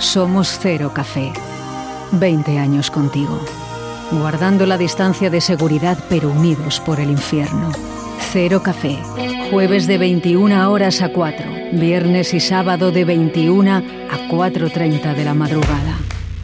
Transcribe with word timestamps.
Somos 0.00 0.58
Cero 0.58 0.92
Café. 0.94 1.30
20 2.12 2.58
años 2.58 2.90
contigo. 2.90 3.38
Guardando 4.10 4.64
la 4.64 4.78
distancia 4.78 5.28
de 5.28 5.42
seguridad 5.42 5.98
pero 6.08 6.30
unidos 6.30 6.80
por 6.80 7.00
el 7.00 7.10
infierno. 7.10 7.70
Cero 8.32 8.62
Café. 8.62 8.98
Jueves 9.50 9.86
de 9.86 9.98
21 9.98 10.70
horas 10.70 11.02
a 11.02 11.10
4. 11.10 11.46
Viernes 11.72 12.32
y 12.32 12.40
sábado 12.40 12.90
de 12.90 13.04
21 13.04 13.70
a 13.76 13.82
4.30 14.30 15.14
de 15.14 15.24
la 15.24 15.34
madrugada. 15.34 15.98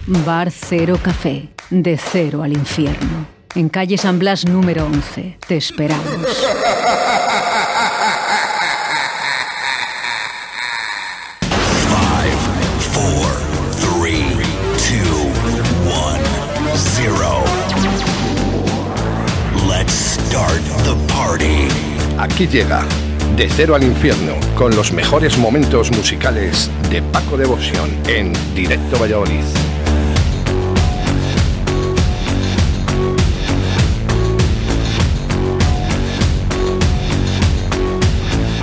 Bar 0.06 0.50
Cero 0.50 0.98
Café. 1.02 1.48
De 1.70 1.96
cero 1.96 2.42
al 2.42 2.52
infierno. 2.52 3.26
En 3.54 3.70
calle 3.70 3.96
San 3.96 4.18
Blas 4.18 4.44
número 4.44 4.84
11. 4.84 5.38
Te 5.48 5.56
esperamos. 5.56 6.04
Aquí 22.26 22.48
llega 22.48 22.84
De 23.36 23.48
Cero 23.48 23.76
al 23.76 23.84
Infierno 23.84 24.34
con 24.56 24.74
los 24.74 24.92
mejores 24.92 25.38
momentos 25.38 25.92
musicales 25.92 26.68
de 26.90 27.00
Paco 27.00 27.36
Devoción 27.36 27.88
en 28.08 28.32
Directo 28.52 28.98
Valladolid. 28.98 29.44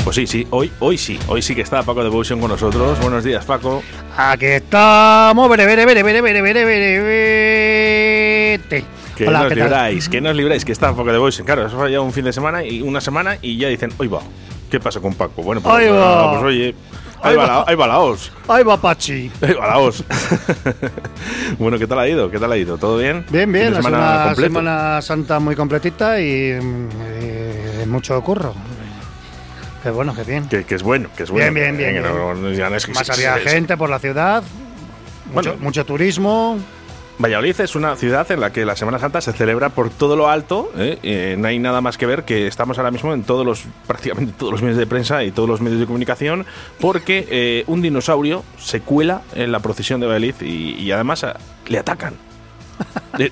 Pues 0.03 0.17
sí, 0.17 0.27
sí, 0.27 0.45
hoy, 0.50 0.70
hoy 0.80 0.98
sí, 0.98 1.17
hoy 1.27 1.41
sí 1.41 1.55
que 1.55 1.61
está 1.61 1.84
Paco 1.84 2.03
Devotion 2.03 2.41
con 2.41 2.52
nosotros. 2.52 3.00
Buenos 3.00 3.23
días, 3.23 3.45
Paco. 3.45 3.81
Aquí 4.17 4.48
estamos, 4.48 5.50
bere, 5.50 5.66
bere, 5.66 5.86
bere, 5.86 6.03
bere, 6.03 6.22
bere, 6.22 6.41
bere, 6.41 6.66
bere, 6.66 7.00
bere. 7.00 9.03
Que 9.16 9.28
Hola, 9.28 9.44
nos 9.44 9.56
libráis, 9.56 10.09
que 10.09 10.22
nos 10.22 10.36
libráis, 10.36 10.66
que 10.66 10.72
está 10.72 10.89
Paco 10.95 11.11
Devotion. 11.11 11.45
Claro, 11.45 11.67
eso 11.67 11.78
fue 11.78 11.92
ya 11.92 12.02
un 12.02 12.11
fin 12.11 12.25
de 12.25 12.33
semana 12.33 12.64
y 12.64 12.81
una 12.81 13.00
semana 13.00 13.38
y 13.42 13.58
ya 13.58 13.67
dicen, 13.67 13.92
hoy 13.97 14.08
va, 14.08 14.22
¿qué 14.72 14.80
pasa 14.80 15.00
con 15.00 15.14
Paco? 15.14 15.44
Bueno, 15.44 15.61
pues, 15.61 15.75
Ahí 15.75 15.89
va. 15.89 16.31
pues 16.31 16.44
oye, 16.45 16.66
ahí 17.22 17.31
Ahí 17.31 17.36
va, 17.36 17.44
va. 17.45 17.47
la, 17.59 17.64
ahí 17.67 17.75
va 17.75 17.88
la 17.88 18.00
os. 18.00 18.31
Ahí 18.47 18.64
va 18.64 18.78
Pachi. 18.81 19.31
Ahí 19.41 19.53
va 19.53 19.67
la 19.67 19.78
os. 19.80 20.03
bueno, 21.59 21.78
¿qué 21.78 21.86
tal 21.88 22.00
ha 22.00 22.08
ido? 22.08 22.30
¿Qué 22.31 22.39
tal 22.39 22.52
ha 22.52 22.58
ido? 22.58 22.78
¿todo 22.78 22.97
bien? 22.97 23.25
Bien, 23.30 23.52
bien, 23.52 23.66
de 23.73 23.81
sido 23.81 23.84
semana. 23.84 24.36
Semana 24.36 25.02
Santa 25.02 25.39
muy 25.39 25.56
completita 25.56 26.19
y 26.19 26.25
eh, 26.59 27.86
mucho 27.88 28.19
curro. 28.22 28.53
Qué 29.84 29.89
bueno, 29.91 30.16
qué 30.16 30.23
bien. 30.23 30.47
Que, 30.47 30.64
que 30.64 30.75
es 30.75 30.84
bueno, 30.84 31.09
que 31.16 31.23
es 31.23 31.30
bueno. 31.30 31.52
Bien, 31.52 31.75
bien, 31.75 31.78
bien, 31.78 31.94
Que 32.03 32.09
bien. 32.09 32.16
no- 32.17 32.34
no- 32.34 32.52
ya 32.52 32.69
no 32.69 32.78
es 32.78 32.86
que 32.86 32.94
Más 32.94 33.09
había 33.09 33.38
gente 33.38 33.75
por 33.78 33.89
la 33.89 34.00
ciudad, 34.00 34.41
mucho, 35.34 35.50
Bueno. 35.52 35.64
mucho 35.64 35.86
turismo. 35.86 36.58
Valladolid 37.19 37.61
es 37.61 37.75
una 37.75 37.95
ciudad 37.95 38.30
en 38.31 38.39
la 38.39 38.52
que 38.52 38.66
la 38.66 38.75
Semana 38.75 38.97
Santa 39.00 39.22
se 39.22 39.33
celebra 39.33 39.69
por 39.69 39.89
todo 39.92 40.16
lo 40.16 40.30
alto. 40.30 40.72
¿eh? 40.78 40.97
Eh, 41.03 41.36
no 41.38 41.47
hay 41.47 41.59
nada 41.59 41.80
más 41.80 41.97
que 41.97 42.06
ver 42.06 42.23
que 42.25 42.47
estamos 42.47 42.78
ahora 42.80 42.92
mismo 42.92 43.14
en 43.14 43.23
todos 43.23 43.45
los, 43.45 43.64
prácticamente 43.88 44.33
todos 44.38 44.52
los 44.52 44.61
medios 44.61 44.78
de 44.78 44.88
prensa 44.88 45.23
y 45.23 45.31
todos 45.31 45.47
los 45.47 45.61
medios 45.61 45.80
de 45.80 45.86
comunicación, 45.86 46.45
porque 46.80 47.28
eh, 47.30 47.64
un 47.67 47.81
dinosaurio 47.81 48.44
se 48.58 48.81
cuela 48.81 49.22
en 49.36 49.52
la 49.52 49.59
procesión 49.59 50.00
de 50.02 50.08
Valladolid 50.08 50.36
y, 50.41 50.75
y 50.81 50.91
además 50.91 51.25
le 51.67 51.78
atacan. 51.80 52.16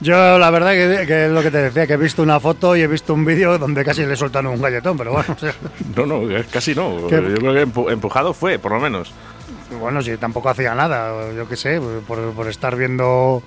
Yo 0.00 0.38
la 0.38 0.50
verdad 0.50 0.72
que, 0.72 1.06
que 1.06 1.26
es 1.26 1.30
lo 1.30 1.40
que 1.42 1.50
te 1.50 1.58
decía, 1.58 1.86
que 1.86 1.92
he 1.94 1.96
visto 1.96 2.22
una 2.22 2.40
foto 2.40 2.74
y 2.76 2.82
he 2.82 2.86
visto 2.86 3.14
un 3.14 3.24
vídeo 3.24 3.58
donde 3.58 3.84
casi 3.84 4.04
le 4.04 4.16
soltan 4.16 4.46
un 4.46 4.60
galletón, 4.60 4.98
pero 4.98 5.12
bueno, 5.12 5.34
o 5.34 5.38
sea, 5.38 5.54
no, 5.96 6.04
no, 6.04 6.22
casi 6.50 6.74
no. 6.74 7.06
¿Qué? 7.08 7.14
Yo 7.16 7.34
creo 7.36 7.54
que 7.54 7.66
empu- 7.66 7.90
empujado 7.92 8.34
fue, 8.34 8.58
por 8.58 8.72
lo 8.72 8.80
menos. 8.80 9.12
Bueno, 9.78 10.02
si 10.02 10.16
tampoco 10.16 10.48
hacía 10.48 10.74
nada, 10.74 11.32
yo 11.32 11.48
qué 11.48 11.56
sé, 11.56 11.80
por, 12.06 12.32
por 12.32 12.48
estar 12.48 12.76
viendo, 12.76 13.42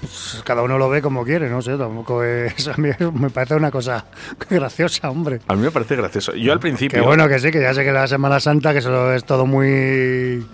pues, 0.00 0.42
cada 0.44 0.62
uno 0.62 0.78
lo 0.78 0.88
ve 0.88 1.02
como 1.02 1.24
quiere, 1.24 1.48
no 1.48 1.62
sé, 1.62 1.76
tampoco 1.76 2.22
es, 2.22 2.68
a 2.68 2.76
mí 2.76 2.90
me 3.14 3.30
parece 3.30 3.54
una 3.54 3.70
cosa 3.70 4.04
graciosa, 4.48 5.10
hombre. 5.10 5.40
A 5.48 5.54
mí 5.54 5.62
me 5.62 5.70
parece 5.70 5.96
gracioso. 5.96 6.34
Yo 6.34 6.52
al 6.52 6.60
principio. 6.60 7.00
Que 7.00 7.06
bueno, 7.06 7.28
que 7.28 7.38
sí, 7.38 7.50
que 7.50 7.60
ya 7.60 7.74
sé 7.74 7.84
que 7.84 7.92
la 7.92 8.06
Semana 8.06 8.40
Santa, 8.40 8.72
que 8.72 8.78
eso 8.78 9.12
es 9.12 9.24
todo 9.24 9.46
muy. 9.46 10.46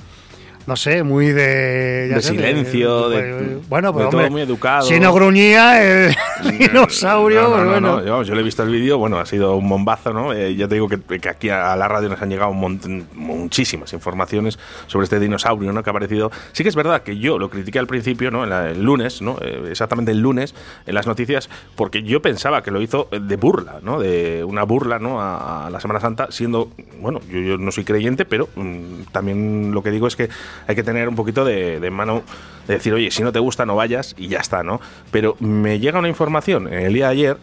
No 0.66 0.76
sé, 0.76 1.02
muy 1.02 1.26
de. 1.32 2.06
ya 2.08 2.16
De 2.16 2.22
sé, 2.22 2.28
silencio, 2.30 3.08
de- 3.08 3.58
bueno, 3.68 3.90
de 3.92 3.98
pero 3.98 4.10
todo 4.10 4.30
muy 4.30 4.42
educado. 4.42 4.82
Si 4.86 5.00
no 5.00 5.12
gruñía 5.12 5.82
el 5.82 6.14
dinosaurio, 6.58 7.42
No, 7.42 7.48
no, 7.48 7.54
pues 7.54 7.64
no, 7.64 7.92
bueno. 7.92 8.00
no, 8.02 8.22
yo 8.22 8.34
le 8.34 8.40
he 8.42 8.44
visto 8.44 8.62
el 8.62 8.70
vídeo, 8.70 8.96
bueno, 8.98 9.18
ha 9.18 9.26
sido 9.26 9.56
un 9.56 9.68
bombazo, 9.68 10.12
¿no? 10.12 10.32
Eh, 10.32 10.54
ya 10.54 10.68
te 10.68 10.74
digo 10.76 10.88
que, 10.88 11.00
que 11.18 11.28
aquí 11.28 11.48
a 11.48 11.74
la 11.74 11.88
radio 11.88 12.08
nos 12.08 12.22
han 12.22 12.30
llegado 12.30 12.50
un 12.50 12.60
montón- 12.60 13.06
muchísimas 13.14 13.92
informaciones 13.92 14.58
sobre 14.86 15.04
este 15.04 15.18
dinosaurio, 15.18 15.72
¿no? 15.72 15.82
Que 15.82 15.90
ha 15.90 15.92
aparecido. 15.92 16.30
Sí 16.52 16.62
que 16.62 16.68
es 16.68 16.76
verdad 16.76 17.02
que 17.02 17.18
yo 17.18 17.38
lo 17.38 17.50
critiqué 17.50 17.78
al 17.80 17.86
principio, 17.88 18.30
¿no? 18.30 18.46
La- 18.46 18.70
el 18.70 18.82
lunes, 18.82 19.20
¿no? 19.20 19.38
Eh, 19.40 19.64
exactamente 19.70 20.12
el 20.12 20.20
lunes, 20.20 20.54
en 20.86 20.94
las 20.94 21.06
noticias, 21.08 21.50
porque 21.74 22.02
yo 22.04 22.22
pensaba 22.22 22.62
que 22.62 22.70
lo 22.70 22.80
hizo 22.80 23.08
de 23.10 23.36
burla, 23.36 23.80
¿no? 23.82 23.98
De 24.00 24.44
una 24.44 24.62
burla, 24.62 24.98
¿no? 25.00 25.20
A, 25.20 25.66
a 25.66 25.70
la 25.70 25.80
Semana 25.80 25.98
Santa, 25.98 26.28
siendo, 26.30 26.70
bueno, 27.00 27.20
yo, 27.30 27.40
yo 27.40 27.58
no 27.58 27.72
soy 27.72 27.84
creyente, 27.84 28.24
pero 28.24 28.48
mm, 28.54 29.02
también 29.10 29.72
lo 29.72 29.82
que 29.82 29.90
digo 29.90 30.06
es 30.06 30.14
que 30.14 30.28
hay 30.66 30.74
que 30.74 30.82
tener 30.82 31.08
un 31.08 31.14
poquito 31.14 31.44
de, 31.44 31.80
de 31.80 31.90
mano 31.90 32.22
de 32.66 32.74
decir, 32.74 32.92
oye, 32.92 33.10
si 33.10 33.22
no 33.22 33.32
te 33.32 33.38
gusta, 33.38 33.66
no 33.66 33.76
vayas 33.76 34.14
y 34.16 34.28
ya 34.28 34.38
está, 34.38 34.62
¿no? 34.62 34.80
Pero 35.10 35.36
me 35.40 35.80
llega 35.80 35.98
una 35.98 36.08
información 36.08 36.68
en 36.72 36.80
el 36.80 36.92
día 36.92 37.06
de 37.06 37.12
ayer 37.12 37.36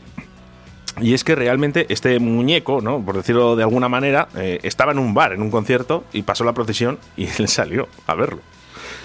y 1.01 1.13
es 1.13 1.23
que 1.23 1.35
realmente 1.35 1.85
este 1.89 2.19
muñeco, 2.19 2.81
¿no? 2.81 3.01
por 3.01 3.15
decirlo 3.15 3.55
de 3.55 3.63
alguna 3.63 3.89
manera, 3.89 4.27
eh, 4.35 4.59
estaba 4.63 4.91
en 4.91 4.99
un 4.99 5.13
bar, 5.13 5.33
en 5.33 5.41
un 5.41 5.51
concierto, 5.51 6.03
y 6.13 6.23
pasó 6.23 6.43
la 6.43 6.53
procesión 6.53 6.99
y 7.15 7.27
él 7.39 7.47
salió 7.47 7.87
a 8.07 8.15
verlo. 8.15 8.41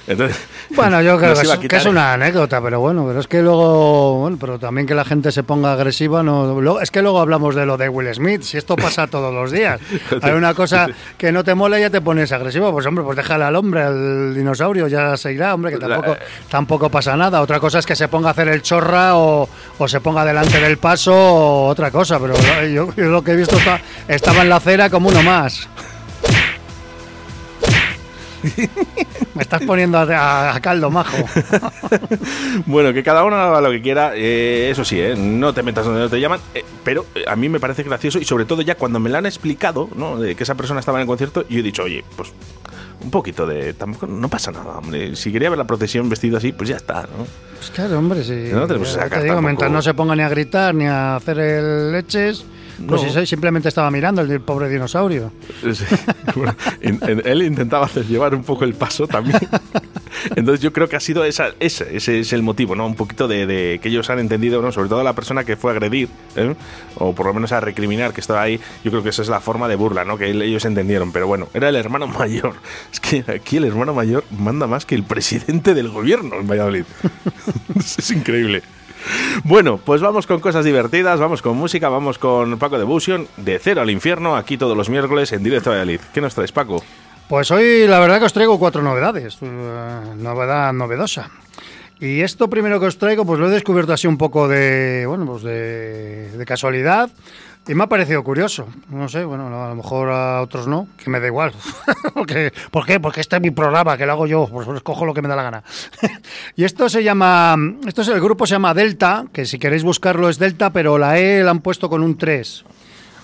Entonces, 0.07 0.37
Bueno, 0.71 1.01
yo 1.01 1.17
creo 1.19 1.33
que 1.35 1.47
es, 1.47 1.49
que 1.69 1.77
una 1.89 2.13
anécdota, 2.13 2.61
pero 2.61 2.79
bueno, 2.81 3.05
pero 3.07 3.21
es 3.21 3.27
que 3.27 3.41
luego, 3.41 4.19
bueno, 4.21 4.37
pero 4.39 4.59
también 4.59 4.87
que 4.87 4.95
la 4.95 5.05
gente 5.05 5.33
se 5.33 5.43
ponga 5.43 5.73
agresiva, 5.73 6.23
no, 6.23 6.61
lo- 6.61 6.81
es 6.83 6.91
que 6.91 7.01
luego 7.01 7.21
hablamos 7.21 7.55
de 7.55 7.65
lo 7.65 7.77
de 7.79 7.89
Will 7.89 8.13
Smith, 8.15 8.43
si 8.43 8.59
esto 8.59 8.77
pasa 8.77 9.07
todos 9.11 9.33
los 9.33 9.51
días. 9.51 9.81
Hay 10.21 10.33
una 10.33 10.53
cosa 10.53 10.89
que 11.17 11.33
no 11.33 11.43
te 11.43 11.55
mola 11.55 11.79
y 11.79 11.83
ya 11.83 11.91
te 11.91 12.03
pones 12.03 12.33
agresivo, 12.33 12.71
pues 12.73 12.85
hombre, 12.87 13.03
pues 13.05 13.17
déjale 13.17 13.45
al 13.45 13.57
hombre, 13.57 13.83
al 13.83 14.35
dinosaurio, 14.35 14.89
ya 14.89 15.17
se 15.17 15.33
irá, 15.33 15.55
hombre, 15.55 15.73
que 15.73 15.79
La- 15.79 15.97
tampoco, 15.97 16.17
tampoco 16.51 16.89
pasa 16.91 17.17
nada. 17.17 17.41
Otra 17.41 17.59
cosa 17.59 17.79
es 17.79 17.87
que 17.87 17.97
se 17.97 18.09
ponga 18.09 18.29
a 18.29 18.33
hacer 18.33 18.49
el 18.49 18.61
chorra 18.61 19.17
o, 19.17 19.49
o 19.79 19.89
se 19.89 20.01
ponga 20.01 20.25
delante 20.25 20.61
del 20.61 20.77
paso 20.77 21.15
o 21.15 21.69
otra 21.69 21.91
cosa, 21.91 22.19
pero 22.21 22.35
yo, 22.67 22.89
yo 22.95 23.05
lo 23.07 23.23
que 23.25 23.33
he 23.33 23.37
visto 23.37 23.57
está- 23.57 23.81
estaba 24.09 24.43
en 24.43 24.51
la 24.51 24.57
acera 24.57 24.91
como 24.91 25.09
uno 25.09 25.23
más. 25.23 25.67
Me 29.35 29.43
estás 29.43 29.63
poniendo 29.63 29.99
a, 29.99 30.03
a- 30.03 30.55
a 30.57 30.61
caldo, 30.61 30.91
majo. 30.91 31.17
Bueno, 32.67 32.93
que 32.93 33.03
cada 33.03 33.25
uno 33.25 33.37
haga 33.37 33.61
lo 33.61 33.71
que 33.71 33.83
quiera, 33.83 34.13
eh, 34.15 34.69
eso 34.71 34.85
sí, 34.85 35.01
eh, 35.01 35.15
no 35.17 35.53
te 35.53 35.63
metas 35.63 35.85
donde 35.85 36.01
no 36.03 36.09
te 36.09 36.21
llaman, 36.21 36.41
eh, 36.55 36.65
pero 36.85 37.05
eh, 37.15 37.25
a 37.27 37.37
mí 37.37 37.49
me 37.49 37.61
parece 37.61 37.83
gracioso 37.83 38.19
y 38.19 38.25
sobre 38.25 38.45
todo 38.45 38.63
ya 38.63 38.77
cuando 38.77 39.01
me 39.01 39.11
lo 39.11 39.19
han 39.19 39.27
explicado, 39.27 39.89
¿no? 39.97 40.19
De 40.19 40.35
que 40.35 40.43
esa 40.45 40.55
persona 40.55 40.81
estaba 40.81 40.99
en 40.99 41.03
el 41.03 41.07
concierto, 41.07 41.45
yo 41.49 41.61
he 41.61 41.63
dicho, 41.63 41.83
oye, 41.85 42.05
pues 42.17 42.33
un 43.03 43.11
poquito 43.11 43.47
de... 43.47 43.75
Tampoco, 43.75 44.07
no 44.07 44.29
pasa 44.29 44.51
nada, 44.51 44.79
hombre. 44.79 45.15
Si 45.17 45.31
quería 45.31 45.51
ver 45.51 45.59
la 45.59 45.67
procesión 45.67 46.09
vestido 46.09 46.39
así, 46.39 46.53
pues 46.53 46.71
ya 46.71 46.77
está, 46.77 47.03
¿no? 47.03 47.27
Pues 47.59 47.71
claro, 47.71 47.99
hombre, 47.99 48.25
sí. 48.25 48.49
No 48.53 48.67
sacar 48.85 49.19
te 49.19 49.25
digo, 49.25 49.35
tampoco- 49.35 49.43
mientras 49.43 49.71
no 49.71 49.83
se 49.83 49.93
ponga 49.95 50.17
ni 50.17 50.23
a 50.23 50.29
gritar 50.29 50.75
ni 50.75 50.87
a 50.87 51.17
hacer 51.17 51.39
el 51.39 51.93
leches, 51.93 52.45
pues 52.87 53.03
No. 53.03 53.09
soy- 53.13 53.27
simplemente 53.27 53.69
estaba 53.69 53.91
mirando 53.91 54.21
el 54.23 54.41
pobre 54.41 54.69
dinosaurio. 54.69 55.33
Sí. 55.73 55.85
Bueno, 56.35 56.55
in- 56.83 56.99
en- 57.03 57.23
él 57.27 57.43
intentaba 57.43 57.87
hacer 57.87 58.05
llevar 58.07 58.35
un 58.35 58.43
poco 58.45 58.65
el 58.65 58.75
paso 58.75 59.07
también. 59.07 59.39
Entonces 60.37 60.61
yo 60.61 60.73
creo 60.73 60.89
que 60.89 60.97
ha 60.97 61.01
sido 61.01 61.25
esa, 61.25 61.49
ese, 61.61 61.97
ese 61.97 62.21
es 62.21 62.33
el 62.33 62.43
motivo, 62.43 62.75
¿no? 62.75 62.87
Un 62.87 62.95
poquito 62.95 63.29
de, 63.29 63.47
de 63.47 63.79
que 63.83 63.89
ellos 63.91 64.09
han 64.11 64.19
entendido, 64.19 64.63
¿no? 64.63 64.73
Sobre 64.73 64.89
todo 64.89 65.03
la 65.03 65.13
persona 65.13 65.45
que 65.45 65.57
fue 65.57 65.71
a 65.71 65.75
agredir, 65.75 66.09
¿eh? 66.37 66.55
o 66.97 67.15
por 67.15 67.27
lo 67.27 67.35
menos 67.35 67.53
a 67.53 67.61
recriminar 67.61 68.13
que 68.13 68.21
estaba 68.21 68.41
ahí. 68.43 68.59
Yo 68.85 68.91
creo 68.91 69.03
que 69.03 69.11
esa 69.11 69.23
es 69.23 69.29
la 69.29 69.41
forma 69.41 69.69
de 69.69 69.77
burla, 69.77 70.05
¿no? 70.05 70.17
Que 70.17 70.31
ellos 70.31 70.65
entendieron. 70.65 71.13
Pero 71.13 71.27
bueno, 71.27 71.49
era 71.53 71.69
el 71.69 71.77
hermano 71.77 72.07
mayor. 72.07 72.55
Es 72.93 73.01
que 73.01 73.25
aquí 73.31 73.59
el 73.59 73.65
hermano 73.65 73.93
mayor 73.93 74.25
manda 74.39 74.67
más 74.67 74.87
que 74.87 74.95
el 74.95 75.03
presidente 75.05 75.75
del 75.75 75.89
gobierno 75.91 76.37
en 76.41 76.47
Valladolid. 76.49 76.85
es 77.77 78.11
increíble. 78.11 78.63
Bueno, 79.45 79.79
pues 79.79 80.01
vamos 80.01 80.27
con 80.27 80.41
cosas 80.41 80.65
divertidas, 80.65 81.21
vamos 81.21 81.43
con 81.43 81.57
música, 81.57 81.89
vamos 81.89 82.19
con 82.19 82.59
Paco 82.59 82.79
de 82.79 82.85
Busion, 82.85 83.27
de 83.37 83.59
cero 83.59 83.83
al 83.83 83.91
infierno, 83.91 84.37
aquí 84.37 84.57
todos 84.57 84.77
los 84.77 84.89
miércoles 84.89 85.33
en 85.33 85.43
directo 85.43 85.71
a 85.71 85.75
Valladolid. 85.75 86.01
¿Qué 86.13 86.21
nos 86.21 86.35
traes, 86.35 86.53
Paco? 86.53 86.83
Pues 87.29 87.51
hoy 87.51 87.87
la 87.87 88.01
verdad 88.01 88.19
que 88.19 88.27
os 88.27 88.33
traigo 88.33 88.59
cuatro 88.59 88.83
novedades, 88.83 89.39
eh, 89.41 90.01
novedad 90.17 90.73
novedosa. 90.73 91.31
Y 92.01 92.21
esto 92.21 92.51
primero 92.51 92.81
que 92.81 92.87
os 92.87 92.99
traigo, 92.99 93.25
pues 93.25 93.41
lo 93.41 93.49
he 93.49 93.51
descubierto 93.51 93.93
así 93.93 94.07
un 94.07 94.19
poco 94.19 94.49
de, 94.49 95.05
bueno, 95.07 95.25
pues 95.27 95.43
de, 95.43 96.31
de 96.37 96.45
casualidad. 96.45 97.11
Y 97.67 97.75
me 97.75 97.85
ha 97.85 97.87
parecido 97.87 98.23
curioso. 98.23 98.67
No 98.91 99.09
sé, 99.09 99.25
bueno, 99.25 99.47
a 99.65 99.69
lo 99.71 99.75
mejor 99.75 100.11
a 100.11 100.43
otros 100.43 100.67
no, 100.67 100.89
que 101.03 101.09
me 101.09 101.19
da 101.19 101.27
igual. 101.27 101.53
Porque, 102.15 102.53
¿Por 102.71 102.85
qué? 102.85 103.01
Porque 103.01 103.23
este 103.23 103.37
es 103.37 103.43
mi 103.43 103.51
programa, 103.51 103.97
que 103.97 104.05
lo 104.05 104.13
hago 104.13 104.27
yo, 104.27 104.47
pues 104.49 104.69
escojo 104.69 105.07
lo 105.07 105.15
que 105.15 105.23
me 105.23 105.29
da 105.29 105.37
la 105.37 105.43
gana. 105.45 105.63
y 106.57 106.65
esto 106.65 106.89
se 106.91 107.03
llama, 107.03 107.57
esto 107.87 108.03
es 108.03 108.09
el 108.09 108.21
grupo 108.21 108.47
se 108.47 108.53
llama 108.53 108.75
Delta, 108.75 109.25
que 109.33 109.47
si 109.47 109.59
queréis 109.59 109.83
buscarlo 109.83 110.29
es 110.29 110.39
Delta, 110.39 110.71
pero 110.71 110.99
la 110.99 111.19
E 111.19 111.43
la 111.43 111.53
han 111.53 111.61
puesto 111.61 111.89
con 111.89 112.03
un 112.03 112.19
3. 112.19 112.65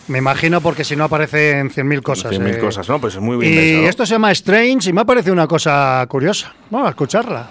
Me 0.09 0.19
imagino 0.19 0.61
porque 0.61 0.85
si 0.85 0.97
no 0.97 1.05
aparecen 1.05 1.71
100.000 1.71 2.03
cosas. 2.03 2.33
100.000 2.33 2.55
eh. 2.55 2.59
cosas, 2.59 2.89
¿no? 2.89 2.99
Pues 3.01 3.15
es 3.15 3.21
muy 3.21 3.37
bien 3.37 3.53
Y 3.53 3.57
pensado. 3.57 3.89
esto 3.91 4.07
se 4.07 4.15
llama 4.15 4.33
Strange 4.33 4.91
y 4.91 4.93
me 4.93 5.03
ha 5.03 5.05
parecido 5.05 5.35
una 5.35 5.47
cosa 5.47 6.05
curiosa. 6.09 6.53
Vamos 6.71 6.87
a 6.89 6.91
escucharla. 6.91 7.49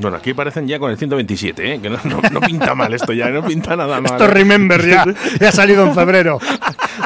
Bueno, 0.00 0.16
aquí 0.18 0.32
parecen 0.34 0.66
ya 0.68 0.78
con 0.78 0.90
el 0.90 0.96
127, 0.98 1.74
¿eh? 1.74 1.80
que 1.80 1.90
no, 1.90 1.98
no- 2.04 2.20
no 2.30 2.40
pinta 2.40 2.74
mal 2.74 2.92
esto 2.94 3.12
ya, 3.12 3.28
no 3.30 3.42
pinta 3.44 3.74
nada 3.76 4.00
mal. 4.00 4.12
Esto 4.12 4.24
es 4.24 4.30
Remember 4.30 4.86
ya. 4.86 5.04
Ya 5.40 5.48
ha 5.48 5.52
salido 5.52 5.84
en 5.86 5.94
febrero. 5.94 6.38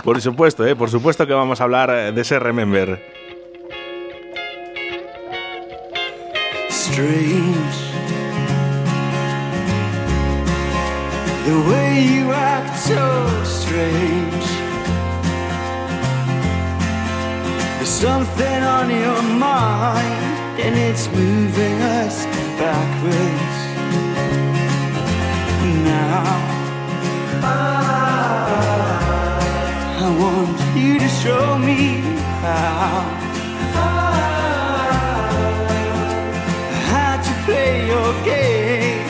Por 0.04 0.20
supuesto, 0.20 0.66
¿eh? 0.66 0.76
por 0.76 0.90
supuesto 0.90 1.26
que 1.26 1.32
vamos 1.32 1.60
a 1.60 1.64
hablar 1.64 1.90
eh, 1.90 2.12
de 2.12 2.20
ese 2.20 2.38
Remember. 2.38 3.00
strange. 6.70 7.78
The 11.46 11.58
way 11.70 12.06
you 12.16 12.30
act 12.32 12.76
so 12.76 13.26
strange. 13.44 14.46
There's 17.78 17.88
something 17.88 18.62
on 18.62 18.90
your 18.90 19.22
mind, 19.22 20.31
and 20.58 20.76
it's 20.76 21.08
moving 21.10 21.80
us 21.82 22.24
backwards. 22.58 23.58
Now, 25.84 26.22
I 30.04 30.08
want 30.20 30.76
you 30.76 30.98
to 30.98 31.08
show 31.08 31.58
me 31.58 32.00
how. 32.42 33.22
how 36.90 37.14
to 37.26 37.32
play 37.46 37.86
your 37.86 38.12
game. 38.24 39.08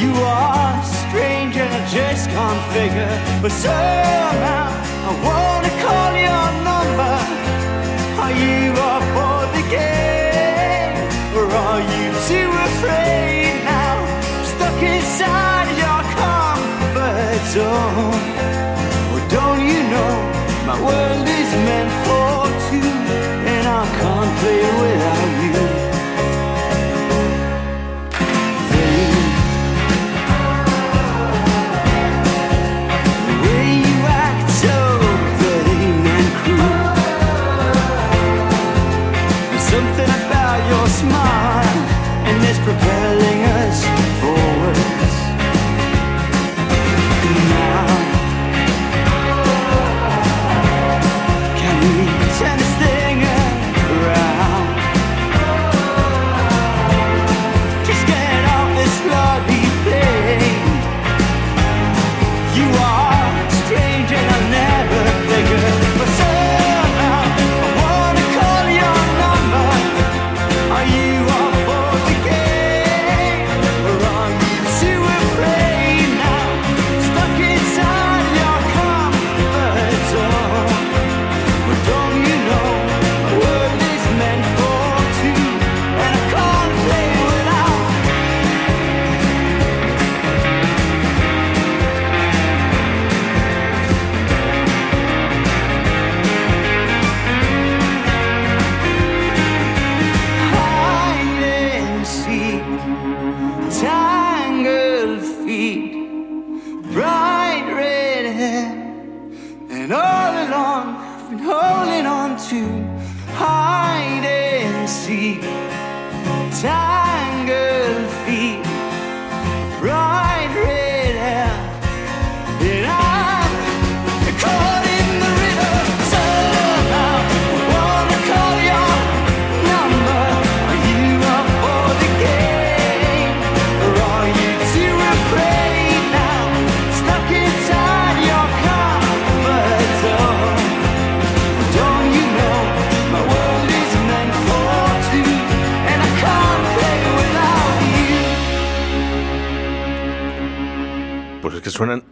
You 0.00 0.12
are 0.14 0.82
strange 0.84 1.56
and 1.56 1.72
I 1.74 1.82
just 1.88 2.30
can't 2.30 2.62
figure, 2.72 3.14
but 3.42 3.52
somehow 3.52 4.68
I 5.08 5.12
wanna 5.26 5.72
call 5.84 6.12
your 6.28 6.46
number. 6.68 7.14
Are 8.22 8.32
you 8.32 8.70
game, 9.70 10.98
or 11.36 11.46
are 11.46 11.80
you 11.80 12.06
too 12.28 12.50
afraid 12.68 13.54
now? 13.64 13.96
Stuck 14.42 14.82
inside 14.82 15.70
your 15.82 16.02
comfort 16.18 17.40
zone. 17.54 18.20
Well, 19.10 19.26
don't 19.36 19.62
you 19.70 19.80
know 19.94 20.14
my 20.66 20.76
world 20.86 21.26
is 21.40 21.50
meant 21.66 21.92
for 22.04 22.34
two, 22.68 22.92
and 23.52 23.64
I 23.80 23.82
can't 23.98 24.32
play 24.40 24.62
without 24.82 25.32
you. 25.44 25.69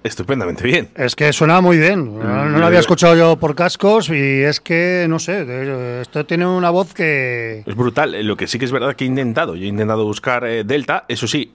Estupendamente 0.08 0.64
bien. 0.64 0.88
Es 0.96 1.14
que 1.14 1.32
suena 1.32 1.60
muy 1.60 1.78
bien. 1.78 2.18
No, 2.18 2.46
no 2.46 2.58
lo 2.58 2.66
había 2.66 2.80
escuchado 2.80 3.16
yo 3.16 3.36
por 3.36 3.54
cascos 3.54 4.10
y 4.10 4.42
es 4.42 4.60
que, 4.60 5.06
no 5.08 5.18
sé, 5.18 6.00
esto 6.00 6.26
tiene 6.26 6.46
una 6.46 6.70
voz 6.70 6.94
que... 6.94 7.62
Es 7.66 7.74
brutal. 7.74 8.26
Lo 8.26 8.36
que 8.36 8.46
sí 8.46 8.58
que 8.58 8.64
es 8.64 8.72
verdad 8.72 8.96
que 8.96 9.04
he 9.04 9.06
intentado, 9.06 9.54
yo 9.54 9.64
he 9.64 9.68
intentado 9.68 10.04
buscar 10.04 10.44
eh, 10.44 10.64
Delta, 10.64 11.04
eso 11.08 11.26
sí, 11.26 11.52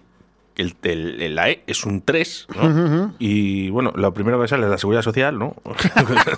el, 0.55 0.75
el- 0.83 1.21
el- 1.21 1.35
la 1.35 1.49
E 1.49 1.63
es 1.67 1.85
un 1.85 2.01
3, 2.01 2.47
¿no? 2.55 3.13
Y 3.19 3.69
bueno, 3.69 3.91
lo 3.95 4.13
primero 4.13 4.37
que 4.37 4.43
me 4.43 4.47
sale 4.47 4.63
es 4.65 4.69
la 4.69 4.77
seguridad 4.77 5.01
social, 5.01 5.37
¿no? 5.39 5.55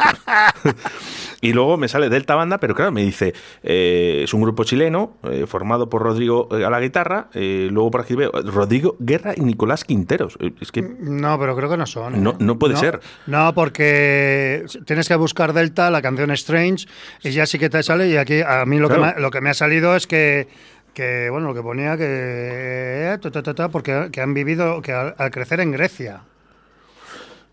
y 1.42 1.54
luego 1.54 1.78
me 1.78 1.88
sale 1.88 2.10
Delta 2.10 2.36
Banda, 2.36 2.60
pero 2.60 2.76
claro, 2.76 2.92
me 2.92 3.04
dice, 3.04 3.34
eh, 3.64 4.22
es 4.24 4.34
un 4.34 4.42
grupo 4.42 4.64
chileno 4.64 5.18
eh, 5.24 5.46
formado 5.48 5.90
por 5.90 6.02
Rodrigo 6.02 6.48
eh, 6.58 6.66
a 6.66 6.70
la 6.70 6.80
guitarra, 6.80 7.30
luego 7.34 7.92
por 7.92 8.02
aquí 8.02 8.16
veo 8.16 8.32
Rodrigo 8.32 8.96
Guerra 9.00 9.34
y 9.36 9.42
Nicolás 9.42 9.84
Quinteros. 9.84 10.38
Es 10.62 10.72
que 10.72 10.82
No, 10.82 11.38
pero 11.40 11.56
creo 11.56 11.70
que 11.70 11.78
no 11.78 11.86
son. 11.86 12.22
No- 12.24 12.36
no 12.40 12.58
puede 12.58 12.76
ser. 12.78 13.00
No, 13.28 13.54
porque 13.54 14.66
tienes 14.86 15.08
que 15.08 15.16
buscar 15.16 15.54
Delta, 15.54 15.90
la 15.92 16.02
canción 16.02 16.32
Strange, 16.32 16.88
y 17.24 17.32
ya 17.32 17.46
sí 17.46 17.60
que 17.60 17.70
te 17.70 17.84
sale. 17.84 18.10
Y 18.10 18.18
aquí 18.18 18.42
a 18.42 18.66
mí 18.66 18.78
lo, 18.80 18.88
que, 18.90 18.96
Claro. 18.96 19.14
me, 19.14 19.18
ha- 19.18 19.22
lo 19.22 19.32
que 19.32 19.42
me 19.42 19.50
ha 19.50 19.54
salido 19.54 19.96
es 19.96 20.08
que, 20.08 20.48
que 20.96 21.30
bueno, 21.30 21.48
lo 21.50 21.54
que 21.54 21.62
ponía 21.62 21.96
que. 21.96 22.04
eh, 22.08 23.18
ta, 23.22 23.54
ta, 23.54 23.70
porque 23.70 24.10
que 24.12 24.22
han 24.22 24.34
vivido, 24.34 24.82
que 24.82 24.92
al, 24.94 25.14
al 25.18 25.30
crecer 25.30 25.60
en 25.60 25.72
Grecia. 25.72 26.22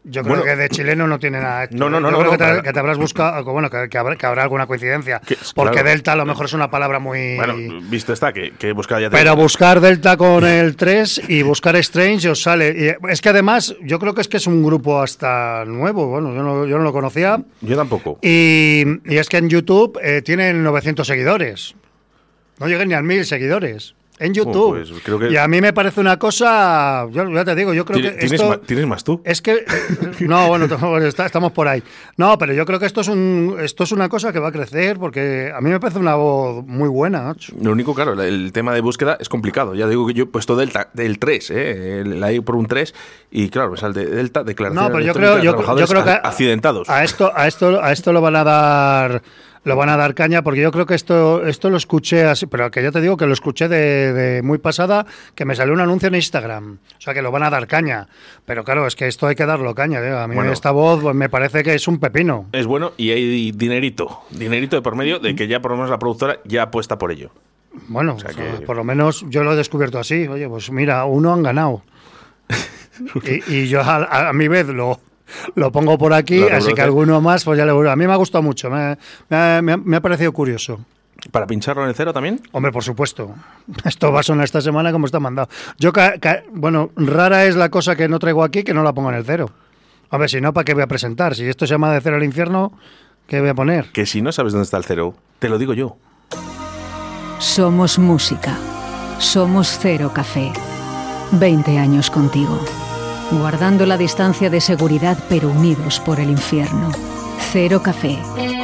Yo 0.05 0.23
creo 0.25 0.35
Bueno, 0.35 0.43
que 0.43 0.57
de 0.57 0.69
chileno 0.69 1.07
no 1.07 1.21
tiene 1.21 1.39
nada. 1.41 1.69
No, 1.71 1.89
no, 1.89 2.01
no, 2.01 2.09
Yo 2.09 2.11
no, 2.11 2.19
creo 2.19 2.25
no, 2.25 2.31
que, 2.33 2.39
te, 2.39 2.45
para- 2.45 2.63
que 2.63 2.73
te 2.73 2.79
habrás 2.81 2.99
buscado, 2.99 3.45
bueno, 3.53 3.71
que, 3.71 3.89
que 3.89 3.99
habrá, 3.99 4.17
que 4.17 4.27
habrá 4.27 4.43
alguna 4.43 4.67
coincidencia. 4.67 5.21
Que- 5.21 5.37
porque 5.55 5.75
claro. 5.75 5.89
Delta 5.91 6.13
a 6.15 6.17
lo 6.17 6.27
mejor 6.27 6.47
es 6.47 6.53
una 6.55 6.69
palabra 6.73 6.99
muy. 6.99 7.37
Bueno, 7.37 7.55
visto 7.89 8.13
está 8.13 8.33
que, 8.33 8.51
que 8.59 8.71
he 8.71 8.73
buscado 8.73 9.01
ya 9.01 9.11
te- 9.11 9.17
Pero 9.17 9.37
buscar 9.37 9.81
Delta 9.81 10.17
con 10.17 10.45
el 10.45 10.75
3 10.75 11.23
y 11.29 11.43
buscar 11.43 11.77
Strange 11.77 12.31
os 12.31 12.43
sale. 12.43 12.75
Y 12.77 13.11
es 13.13 13.21
que 13.21 13.29
además, 13.29 13.77
yo 13.83 14.01
creo 14.01 14.13
que 14.13 14.23
es 14.23 14.29
que 14.29 14.39
es 14.39 14.47
un 14.49 14.65
grupo 14.65 15.01
hasta 15.01 15.65
nuevo. 15.67 16.09
Bueno, 16.09 16.35
yo 16.35 16.43
no, 16.43 16.67
yo 16.67 16.79
no 16.79 16.83
lo 16.85 16.93
conocía. 16.93 17.41
Yo 17.61 17.77
tampoco. 17.77 18.19
Y, 18.23 18.83
y 19.05 19.17
es 19.19 19.29
que 19.29 19.37
en 19.37 19.49
YouTube 19.51 20.01
eh, 20.03 20.21
tienen 20.23 20.65
900 20.65 21.07
seguidores. 21.07 21.77
No 22.63 22.69
llegan 22.69 22.89
ni 22.89 22.95
a 22.95 23.03
1000 23.03 23.25
seguidores. 23.27 23.95
En 24.19 24.35
YouTube. 24.35 24.77
pues 24.77 24.93
creo 25.03 25.19
que- 25.19 25.31
Y 25.33 25.37
a 25.37 25.49
mí 25.49 25.61
me 25.61 25.73
parece 25.73 26.01
una 26.01 26.17
cosa. 26.17 27.09
Yo 27.11 27.29
ya 27.33 27.45
te 27.45 27.57
digo, 27.57 27.75
yo 27.75 27.85
creo 27.85 28.01
que. 28.01 28.11
tienes 28.11 28.33
esto- 28.33 28.49
ma- 28.51 28.59
tienes 28.59 28.87
más 28.87 29.03
tú. 29.03 29.21
Es 29.25 29.43
que. 29.43 29.65
No, 30.21 30.47
bueno, 30.47 30.67
estamos 31.27 31.51
por 31.51 31.67
ahí. 31.67 31.83
No, 32.19 32.39
pero 32.39 32.53
yo 32.53 32.65
creo 32.65 32.79
que 32.79 32.87
esto 32.87 33.01
es, 33.01 33.09
un, 33.09 33.57
esto 33.61 33.83
es 33.83 33.91
una 33.91 34.09
cosa 34.09 34.33
que 34.33 34.39
va 34.39 34.49
a 34.49 34.53
crecer 34.53 34.99
porque 34.99 35.51
a 35.53 35.61
mí 35.61 35.71
me 35.71 35.81
parece 35.81 35.99
una 35.99 36.15
voz 36.15 36.65
muy 36.65 36.89
buena. 36.89 37.35
Lo 37.61 37.73
único, 37.73 37.95
claro, 37.95 38.13
el, 38.23 38.53
tema 38.53 38.73
de 38.75 38.81
búsqueda 38.81 39.17
es 39.19 39.29
complicado. 39.29 39.75
Ya 39.75 39.89
digo 39.89 40.07
que 40.07 40.15
yo 40.15 40.25
he 40.25 40.27
puesto 40.27 40.55
Delta 40.55 40.91
del 40.93 41.19
3, 41.19 41.51
¿eh? 41.53 42.03
La 42.07 42.31
I 42.33 42.41
por 42.41 42.55
un 42.55 42.67
3 42.67 42.95
y 43.33 43.49
claro, 43.49 43.73
me 43.73 43.77
sale 43.77 43.95
de 44.05 44.07
Delta, 44.07 44.45
declaración 44.45 44.85
No, 44.85 44.93
pero 44.93 45.05
yo 45.05 45.15
creo, 45.15 45.39
yo, 45.43 45.57
creo 45.57 46.05
que 46.05 46.11
a- 46.11 46.15
accidentados. 46.17 46.89
a 46.89 47.03
esto, 47.03 47.33
a 47.35 47.49
esto, 47.49 47.83
a 47.83 47.91
esto 47.91 48.13
lo 48.13 48.21
van 48.21 48.37
a 48.37 48.45
dar, 48.45 49.23
lo 49.65 49.77
van 49.77 49.89
a 49.89 49.97
dar 49.97 50.15
caña, 50.15 50.43
porque 50.43 50.61
yo 50.61 50.73
creo 50.73 50.87
que 50.87 50.95
esto, 50.95 51.47
esto 51.47 51.71
lo 51.71 51.77
escuché 51.77 52.25
así, 52.25 52.47
pero 52.47 52.71
que 52.71 52.83
ya 52.83 52.91
te 52.91 53.01
digo 53.01 53.17
que 53.17 53.27
lo 53.27 53.33
escuché 53.33 53.69
de, 53.69 54.13
de 54.13 54.43
muy 54.43 54.59
pasada, 54.59 55.07
que 55.35 55.45
me 55.45 55.55
salió 55.55 55.73
un 55.73 55.81
anuncio 55.81 56.09
en 56.09 56.17
Instagram, 56.17 56.79
o 56.99 57.01
sea 57.01 57.15
que 57.15 57.23
lo 57.23 57.31
van 57.31 57.45
a 57.45 57.51
dar 57.51 57.67
caña, 57.69 58.09
pero 58.45 58.65
claro, 58.65 58.87
es 58.87 58.97
que 58.97 59.07
esto 59.07 59.27
hay 59.29 59.37
que 59.37 59.47
darlo 59.47 59.75
caña, 59.75 60.01
¿eh? 60.01 60.11
a 60.19 60.27
mí 60.27 60.35
Bueno. 60.35 60.51
esta 60.53 60.73
voz 60.73 61.01
pues, 61.03 61.15
me 61.15 61.29
parece 61.29 61.63
que 61.63 61.75
es 61.75 61.87
un 61.87 61.99
pepino. 62.01 62.47
Es 62.53 62.67
bueno 62.67 62.93
y 62.97 63.11
hay 63.13 63.53
dinerito, 63.53 64.21
dinerito 64.31 64.75
de 64.77 64.83
por 64.83 64.97
medio 64.97 65.19
de 65.21 65.35
que 65.37 65.47
ya 65.47 65.61
por 65.63 65.71
lo 65.71 65.77
menos 65.77 65.91
la 65.91 65.99
productora 65.99 66.39
ya 66.45 66.63
apuesta 66.65 66.99
por 66.99 67.13
ello. 67.13 67.31
Bueno, 67.89 68.19
sea 68.19 68.31
o 68.31 68.33
sea, 68.35 68.59
que- 68.59 68.67
por 68.67 68.77
lo 68.77 68.85
menos 68.85 69.25
yo 69.29 69.45
lo 69.45 69.53
he 69.53 69.57
descubierto 69.57 69.99
así, 69.99 70.27
oye, 70.29 70.49
pues 70.49 70.71
mira, 70.73 71.05
uno 71.05 71.33
han 71.33 71.43
ganado. 71.43 71.83
y, 73.49 73.55
y 73.55 73.69
yo 73.69 73.81
a, 73.81 74.29
a 74.29 74.33
mi 74.33 74.49
vez 74.49 74.67
lo, 74.67 75.01
lo 75.55 75.71
pongo 75.73 75.99
por 75.99 76.13
aquí, 76.13 76.43
así 76.43 76.73
que 76.75 76.83
alguno 76.83 77.21
más, 77.21 77.45
pues 77.45 77.59
ya 77.59 77.65
le 77.67 77.73
A 77.91 77.97
mí 77.97 78.07
me 78.07 78.13
ha 78.13 78.17
gustado 78.17 78.43
mucho, 78.43 78.71
me, 78.71 78.97
me 79.29 79.37
ha- 79.37 79.61
me 79.63 79.73
ha- 79.73 79.77
me 79.77 79.97
ha 79.97 80.01
parecido 80.01 80.33
curioso. 80.33 80.81
¿Para 81.31 81.47
pincharlo 81.47 81.83
en 81.85 81.89
el 81.91 81.95
cero 81.95 82.13
también? 82.13 82.41
Hombre, 82.51 82.73
por 82.73 82.83
supuesto. 82.83 83.35
Esto 83.85 84.11
va 84.13 84.21
a 84.21 84.23
sonar 84.25 84.45
esta 84.45 84.61
semana 84.61 84.91
como 84.93 85.07
está 85.07 85.21
mandado. 85.21 85.49
Yo, 85.79 85.93
ca- 85.93 86.19
ca- 86.19 86.43
bueno, 86.53 86.91
rara 86.97 87.45
es 87.47 87.55
la 87.57 87.69
cosa 87.69 87.95
que 87.97 88.09
no 88.09 88.19
traigo 88.19 88.43
aquí 88.43 88.65
que 88.65 88.75
no 88.75 88.83
la 88.83 88.93
pongo 88.93 89.11
en 89.11 89.17
el 89.17 89.25
cero. 89.25 89.51
A 90.11 90.19
ver, 90.19 90.29
si 90.29 90.41
no, 90.41 90.53
¿para 90.53 90.65
qué 90.65 90.75
voy 90.75 90.83
a 90.83 90.87
presentar? 90.89 91.35
Si 91.35 91.45
esto 91.47 91.67
se 91.67 91.75
llama 91.75 91.93
de 91.93 92.01
cero 92.01 92.17
al 92.17 92.25
infierno, 92.25 92.73
¿qué 93.29 93.41
voy 93.41 93.49
a 93.51 93.55
poner? 93.55 93.93
Que 93.93 94.05
si 94.05 94.21
no 94.21 94.33
sabes 94.33 94.53
dónde 94.53 94.65
está 94.65 94.77
el 94.77 94.85
cero, 94.85 95.15
te 95.39 95.49
lo 95.49 95.59
digo 95.59 95.73
yo. 95.75 95.97
Somos 97.39 97.99
música. 97.99 98.57
Somos 99.19 99.79
Cero 99.81 100.11
Café. 100.15 100.53
20 101.33 101.79
años 101.79 102.11
contigo. 102.11 102.59
Guardando 103.33 103.87
la 103.87 103.97
distancia 103.97 104.51
de 104.51 104.61
seguridad 104.61 105.17
pero 105.29 105.49
unidos 105.49 106.01
por 106.01 106.21
el 106.21 106.29
infierno. 106.29 106.93
Cero 107.51 107.83
Café. 107.83 108.19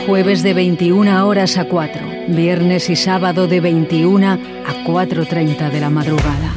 Jueves 0.06 0.42
de 0.42 0.52
21 0.52 1.26
horas 1.26 1.56
a 1.56 1.64
4. 1.64 2.02
Viernes 2.28 2.90
y 2.90 2.96
sábado 2.96 3.48
de 3.48 3.60
21 3.60 4.26
a 4.26 4.36
4.30 4.84 5.70
de 5.70 5.80
la 5.80 5.88
madrugada. 5.88 6.52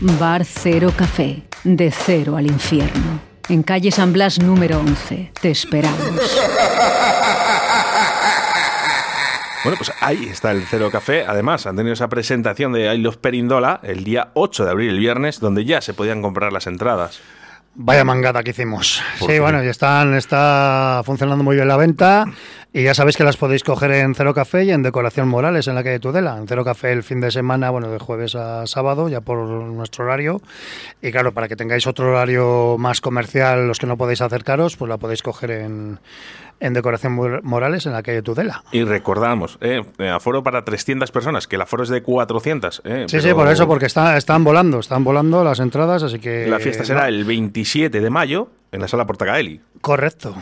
Bar 0.00 0.44
Cero 0.44 0.92
Café. 0.96 1.42
De 1.62 1.92
cero 1.92 2.36
al 2.36 2.46
infierno. 2.46 3.20
En 3.48 3.62
calle 3.62 3.92
San 3.92 4.12
Blas 4.12 4.40
número 4.40 4.80
11. 4.80 5.30
Te 5.40 5.50
esperamos. 5.50 6.00
Bueno, 9.64 9.78
pues 9.78 9.92
ahí 10.00 10.26
está 10.28 10.50
el 10.50 10.64
Cero 10.68 10.88
Café. 10.90 11.24
Además, 11.24 11.68
han 11.68 11.76
tenido 11.76 11.92
esa 11.92 12.08
presentación 12.08 12.72
de 12.72 12.92
I 12.92 13.08
Perindola 13.20 13.78
el 13.84 14.02
día 14.02 14.32
8 14.34 14.64
de 14.64 14.70
abril, 14.72 14.90
el 14.90 14.98
viernes, 14.98 15.38
donde 15.38 15.64
ya 15.64 15.80
se 15.80 15.94
podían 15.94 16.20
comprar 16.20 16.52
las 16.52 16.66
entradas. 16.66 17.20
Vaya 17.74 18.04
mangada 18.04 18.42
que 18.42 18.50
hicimos. 18.50 19.02
¿Por 19.18 19.28
Sí, 19.28 19.34
qué? 19.34 19.40
bueno, 19.40 19.62
ya 19.62 19.70
están, 19.70 20.14
está 20.14 21.00
funcionando 21.06 21.42
muy 21.42 21.56
bien 21.56 21.68
la 21.68 21.78
venta 21.78 22.26
y 22.70 22.82
ya 22.82 22.92
sabéis 22.94 23.16
que 23.16 23.24
las 23.24 23.38
podéis 23.38 23.64
coger 23.64 23.92
en 23.92 24.14
Cero 24.14 24.34
Café 24.34 24.64
y 24.64 24.70
en 24.72 24.82
Decoración 24.82 25.26
Morales, 25.28 25.68
en 25.68 25.74
la 25.74 25.82
calle 25.82 25.98
Tudela. 25.98 26.36
En 26.36 26.46
Cero 26.46 26.64
Café 26.64 26.92
el 26.92 27.02
fin 27.02 27.20
de 27.20 27.30
semana, 27.30 27.70
bueno, 27.70 27.88
de 27.90 27.98
jueves 27.98 28.34
a 28.34 28.66
sábado, 28.66 29.08
ya 29.08 29.22
por 29.22 29.38
nuestro 29.48 30.04
horario. 30.04 30.42
Y 31.00 31.10
claro, 31.12 31.32
para 31.32 31.48
que 31.48 31.56
tengáis 31.56 31.86
otro 31.86 32.10
horario 32.10 32.76
más 32.78 33.00
comercial, 33.00 33.66
los 33.66 33.78
que 33.78 33.86
no 33.86 33.96
podéis 33.96 34.20
acercaros, 34.20 34.76
pues 34.76 34.88
la 34.90 34.98
podéis 34.98 35.22
coger 35.22 35.50
en, 35.52 35.98
en 36.62 36.72
Decoración 36.74 37.12
Mor- 37.14 37.42
Morales, 37.42 37.86
en 37.86 37.92
la 37.92 38.02
calle 38.02 38.22
Tudela. 38.22 38.62
Y 38.72 38.84
recordamos, 38.84 39.58
eh, 39.60 39.82
aforo 40.12 40.42
para 40.42 40.64
300 40.64 41.10
personas, 41.10 41.46
que 41.46 41.56
el 41.56 41.62
aforo 41.62 41.82
es 41.82 41.88
de 41.88 42.02
400. 42.02 42.82
eh, 42.84 43.04
Sí, 43.08 43.16
pero 43.16 43.22
sí, 43.22 43.34
por 43.34 43.48
eso, 43.48 43.66
porque 43.66 43.86
está, 43.86 44.16
están 44.16 44.44
volando, 44.44 44.78
están 44.78 45.02
volando 45.04 45.42
las 45.44 45.58
entradas, 45.60 46.02
así 46.04 46.18
que... 46.20 46.46
La 46.46 46.60
fiesta 46.60 46.84
será 46.84 47.02
no. 47.02 47.06
el 47.08 47.24
27 47.24 48.00
de 48.00 48.10
mayo 48.10 48.48
en 48.70 48.80
la 48.80 48.88
sala 48.88 49.06
Portacaeli. 49.06 49.60
Correcto. 49.80 50.34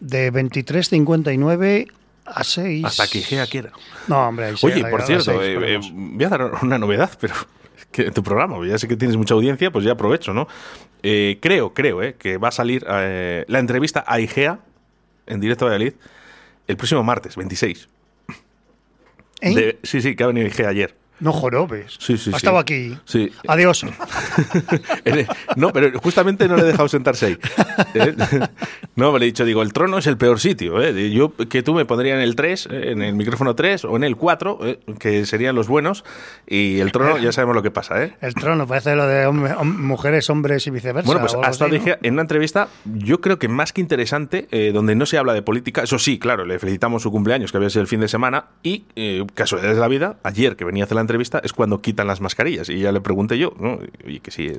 De 0.00 0.30
23.59 0.32 1.88
a 2.26 2.44
6. 2.44 2.84
Hasta 2.84 3.06
que 3.08 3.18
Igea 3.18 3.46
quiera. 3.46 3.70
No, 4.08 4.28
hombre, 4.28 4.46
ahí 4.46 4.56
sí, 4.56 4.66
Oye, 4.66 4.84
por 4.84 5.02
cierto, 5.02 5.42
eh, 5.42 5.76
eh, 5.76 5.80
voy 5.92 6.24
a 6.24 6.28
dar 6.28 6.50
una 6.62 6.78
novedad, 6.78 7.10
pero 7.20 7.34
que 7.90 8.10
tu 8.10 8.22
programa, 8.22 8.56
ya 8.66 8.78
sé 8.78 8.88
que 8.88 8.96
tienes 8.96 9.16
mucha 9.16 9.34
audiencia, 9.34 9.70
pues 9.70 9.84
ya 9.84 9.92
aprovecho, 9.92 10.34
¿no? 10.34 10.46
Eh, 11.02 11.38
creo, 11.40 11.72
creo, 11.72 12.02
eh, 12.02 12.16
que 12.18 12.36
va 12.36 12.48
a 12.48 12.52
salir 12.52 12.84
eh, 12.88 13.44
la 13.48 13.58
entrevista 13.60 14.04
a 14.06 14.18
Igea 14.20 14.58
en 15.26 15.40
directo 15.40 15.64
a 15.66 15.68
Valladolid 15.68 15.94
el 16.66 16.76
próximo 16.76 17.02
martes, 17.02 17.36
26. 17.36 17.88
¿Eh? 19.40 19.54
De- 19.54 19.78
sí, 19.82 20.00
sí, 20.00 20.16
que 20.16 20.24
ha 20.24 20.26
venido 20.28 20.46
Igea 20.46 20.68
ayer. 20.68 20.94
No 21.20 21.32
jorobes. 21.32 21.96
Sí, 21.98 22.18
sí, 22.18 22.30
Ha 22.30 22.32
sí. 22.32 22.36
estado 22.36 22.58
aquí. 22.58 22.96
Sí. 23.04 23.30
Adiós. 23.48 23.84
no, 25.56 25.72
pero 25.72 25.98
justamente 26.00 26.48
no 26.48 26.56
le 26.56 26.62
he 26.62 26.66
dejado 26.66 26.88
sentarse 26.88 27.26
ahí. 27.26 27.38
¿eh? 27.94 28.14
No, 28.96 29.12
me 29.12 29.18
le 29.18 29.26
he 29.26 29.28
dicho, 29.28 29.44
digo, 29.44 29.60
el 29.60 29.74
trono 29.74 29.98
es 29.98 30.06
el 30.06 30.16
peor 30.16 30.40
sitio. 30.40 30.80
¿eh? 30.82 31.10
Yo 31.10 31.34
que 31.50 31.62
tú 31.62 31.74
me 31.74 31.84
pondría 31.84 32.14
en 32.14 32.20
el 32.22 32.34
3, 32.34 32.68
eh, 32.70 32.92
en 32.92 33.02
el 33.02 33.14
micrófono 33.14 33.54
3 33.54 33.84
o 33.84 33.94
en 33.96 34.04
el 34.04 34.16
4, 34.16 34.58
eh, 34.62 34.80
que 34.98 35.26
serían 35.26 35.54
los 35.54 35.68
buenos, 35.68 36.02
y 36.46 36.78
el 36.80 36.92
trono 36.92 37.18
ya 37.18 37.30
sabemos 37.30 37.54
lo 37.54 37.62
que 37.62 37.70
pasa, 37.70 38.02
¿eh? 38.02 38.14
El 38.22 38.32
trono, 38.34 38.66
parece 38.66 38.96
lo 38.96 39.06
de 39.06 39.26
hombre- 39.26 39.54
hom- 39.54 39.76
mujeres, 39.76 40.30
hombres 40.30 40.66
y 40.66 40.70
viceversa. 40.70 41.06
Bueno, 41.06 41.20
pues 41.20 41.34
hasta 41.34 41.66
así, 41.66 41.74
¿no? 41.74 41.78
dije 41.78 41.98
en 42.02 42.14
una 42.14 42.22
entrevista, 42.22 42.68
yo 42.86 43.20
creo 43.20 43.38
que 43.38 43.48
más 43.48 43.74
que 43.74 43.82
interesante, 43.82 44.48
eh, 44.50 44.70
donde 44.72 44.94
no 44.94 45.04
se 45.04 45.18
habla 45.18 45.34
de 45.34 45.42
política, 45.42 45.82
eso 45.82 45.98
sí, 45.98 46.18
claro, 46.18 46.46
le 46.46 46.58
felicitamos 46.58 47.02
su 47.02 47.10
cumpleaños, 47.10 47.50
que 47.52 47.58
había 47.58 47.68
sido 47.68 47.82
el 47.82 47.88
fin 47.88 48.00
de 48.00 48.08
semana, 48.08 48.46
y 48.62 48.84
casualidades 49.34 49.76
de 49.76 49.80
la 49.82 49.88
vida, 49.88 50.16
ayer 50.22 50.56
que 50.56 50.64
venía 50.64 50.84
a 50.90 50.94
la 50.94 51.00
entrevista, 51.06 51.40
es 51.42 51.52
cuando 51.52 51.80
quitan 51.80 52.06
las 52.06 52.20
mascarillas, 52.20 52.68
y 52.68 52.78
ya 52.80 52.92
le 52.92 53.00
pregunté 53.00 53.38
yo, 53.38 53.52
¿no? 53.58 53.78
Y 54.04 54.20
que 54.20 54.30
sí, 54.30 54.52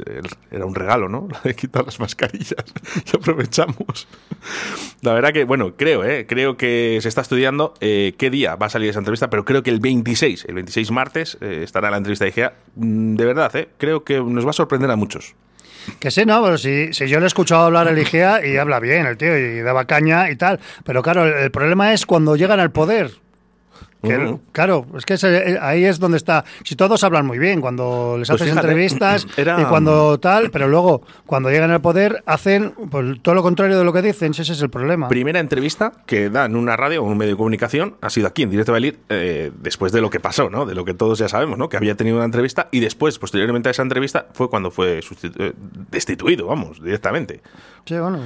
era 0.52 0.66
un 0.66 0.76
regalo, 0.76 1.10
¿no? 1.10 1.28
La 1.32 1.40
de 1.44 1.56
quitar 1.56 1.86
las 1.86 2.00
mascarillas, 2.00 2.66
y 3.14 3.16
aprovechamos. 3.16 4.08
La 5.02 5.14
verdad 5.14 5.32
que, 5.34 5.44
bueno, 5.44 5.74
creo, 5.78 6.04
¿eh? 6.04 6.26
Creo 6.28 6.58
que 6.58 7.00
se 7.02 7.10
está 7.10 7.22
estudiando 7.22 7.74
eh, 7.82 8.14
qué 8.18 8.30
día 8.30 8.56
va 8.56 8.68
a 8.68 8.70
salir 8.70 8.90
esa 8.90 9.00
entrevista, 9.00 9.30
pero 9.30 9.46
creo 9.46 9.64
que 9.64 9.70
el 9.70 9.80
26, 9.80 10.46
el 10.46 10.56
26 10.56 10.92
martes, 10.92 11.38
eh, 11.42 11.62
estará 11.64 11.92
la 11.92 11.98
entrevista 11.98 12.26
de 12.26 12.30
IGEA. 12.30 12.54
Mm, 12.76 13.16
De 13.16 13.26
verdad, 13.26 13.56
¿eh? 13.56 13.70
Creo 13.78 14.04
que 14.04 14.20
nos 14.22 14.46
va 14.46 14.50
a 14.52 14.54
sorprender 14.54 14.90
a 14.92 14.96
muchos. 14.96 15.36
Que 16.00 16.12
sí, 16.12 16.26
no, 16.26 16.58
si, 16.58 16.92
si 16.94 17.08
yo 17.08 17.20
le 17.20 17.26
he 17.26 17.28
escuchado 17.28 17.64
hablar 17.64 17.88
el 17.88 17.98
IGEA 17.98 18.46
y 18.46 18.58
habla 18.58 18.80
bien 18.82 19.06
el 19.06 19.16
tío 19.18 19.38
y 19.38 19.62
daba 19.62 19.86
caña 19.86 20.30
y 20.30 20.36
tal. 20.36 20.60
Pero 20.84 21.02
claro, 21.02 21.26
el, 21.26 21.34
el 21.44 21.52
problema 21.52 21.94
es 21.94 22.06
cuando 22.06 22.36
llegan 22.36 22.60
al 22.60 22.72
poder. 22.72 23.12
Que. 24.04 24.38
Claro, 24.52 24.86
es 24.96 25.06
que 25.06 25.16
ese- 25.16 25.58
ahí 25.60 25.84
es 25.86 26.00
donde 26.00 26.18
está. 26.18 26.46
Si 26.64 26.76
todos 26.76 27.04
hablan 27.04 27.26
muy 27.26 27.40
bien, 27.40 27.62
cuando 27.62 28.16
les 28.18 28.28
Pues 28.28 28.42
haces 28.42 28.54
fíjate, 28.54 28.68
entrevistas 28.68 29.28
era- 29.38 29.60
y 29.62 29.66
cuando 29.66 30.20
tal, 30.20 30.52
pero 30.52 30.68
luego 30.68 31.02
cuando 31.26 31.50
llegan 31.50 31.72
al 31.72 31.82
poder 31.82 32.24
hacen 32.26 32.74
pues, 32.92 33.22
todo 33.22 33.34
lo 33.36 33.44
contrario 33.44 33.78
de 33.78 33.84
lo 33.84 33.92
que 33.94 34.02
dicen. 34.02 34.32
Ese 34.32 34.54
es 34.54 34.62
el 34.62 34.70
problema. 34.70 35.08
Primera 35.08 35.40
entrevista 35.40 35.92
que 36.06 36.30
da 36.30 36.46
en 36.46 36.56
una 36.56 36.78
radio 36.78 37.02
o 37.04 37.06
un 37.08 37.18
medio 37.18 37.32
de 37.34 37.38
comunicación 37.38 37.96
ha 38.02 38.10
sido 38.10 38.28
aquí 38.28 38.44
en 38.44 38.52
Directo 38.52 38.72
Valid, 38.72 38.96
eh, 39.10 39.52
después 39.62 39.92
de 39.92 40.02
lo 40.02 40.10
que 40.10 40.20
pasó, 40.20 40.50
¿no? 40.50 40.66
De 40.66 40.76
lo 40.76 40.86
que 40.86 40.94
todos 40.94 41.18
ya 41.20 41.28
sabemos, 41.28 41.58
¿no? 41.58 41.70
Que 41.70 41.78
había 41.78 41.96
tenido 41.96 42.18
una 42.18 42.26
entrevista 42.26 42.68
y 42.72 42.80
después, 42.80 43.18
posteriormente 43.20 43.70
a 43.70 43.72
esa 43.72 43.82
entrevista, 43.82 44.28
fue 44.34 44.50
cuando 44.50 44.70
fue 44.72 45.00
eh, 45.40 45.54
destituido, 45.92 46.48
vamos, 46.48 46.82
directamente. 46.84 47.42
Sí, 47.86 47.96
bueno, 47.98 48.20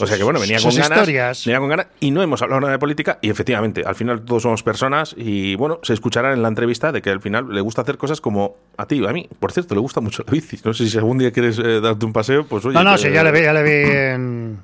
O 0.00 0.06
sea 0.06 0.16
que 0.16 0.24
bueno, 0.24 0.40
venía 0.40 0.58
con 0.60 0.74
ganas, 0.74 0.90
historias. 0.90 1.44
venía 1.46 1.60
con 1.60 1.68
ganas 1.68 1.86
y 2.00 2.10
no 2.10 2.22
hemos 2.22 2.42
hablado 2.42 2.60
nada 2.60 2.72
de 2.72 2.78
política 2.80 3.18
y 3.22 3.30
efectivamente, 3.30 3.84
al 3.86 3.94
final 3.94 4.24
todos 4.24 4.42
somos 4.42 4.64
personas 4.64 5.05
y 5.16 5.54
bueno, 5.56 5.78
se 5.82 5.92
escuchará 5.92 6.32
en 6.32 6.42
la 6.42 6.48
entrevista 6.48 6.92
de 6.92 7.02
que 7.02 7.10
al 7.10 7.20
final 7.20 7.48
le 7.50 7.60
gusta 7.60 7.82
hacer 7.82 7.98
cosas 7.98 8.20
como 8.20 8.56
a 8.76 8.86
ti, 8.86 9.04
a 9.06 9.12
mí, 9.12 9.28
por 9.38 9.52
cierto, 9.52 9.74
le 9.74 9.80
gusta 9.80 10.00
mucho 10.00 10.22
la 10.26 10.32
bici. 10.32 10.58
No 10.64 10.72
sé 10.74 10.88
si 10.88 10.96
algún 10.98 11.18
día 11.18 11.30
quieres 11.32 11.58
eh, 11.58 11.80
darte 11.80 12.06
un 12.06 12.12
paseo, 12.12 12.46
pues 12.46 12.64
oye. 12.64 12.74
No, 12.74 12.82
no, 12.84 12.92
que- 12.92 12.98
sí, 13.02 13.10
ya 13.10 13.22
le 13.22 13.32
vi, 13.32 13.42
ya 13.42 13.52
le 13.52 13.62
vi 13.62 13.90
en, 13.92 14.58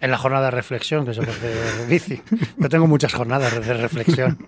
en 0.00 0.10
la 0.10 0.18
jornada 0.18 0.46
de 0.46 0.50
reflexión 0.52 1.04
que 1.06 1.14
se 1.14 1.20
hace 1.22 1.86
bici. 1.88 2.20
Yo 2.56 2.68
tengo 2.68 2.86
muchas 2.86 3.12
jornadas 3.14 3.64
de 3.66 3.74
reflexión, 3.74 4.38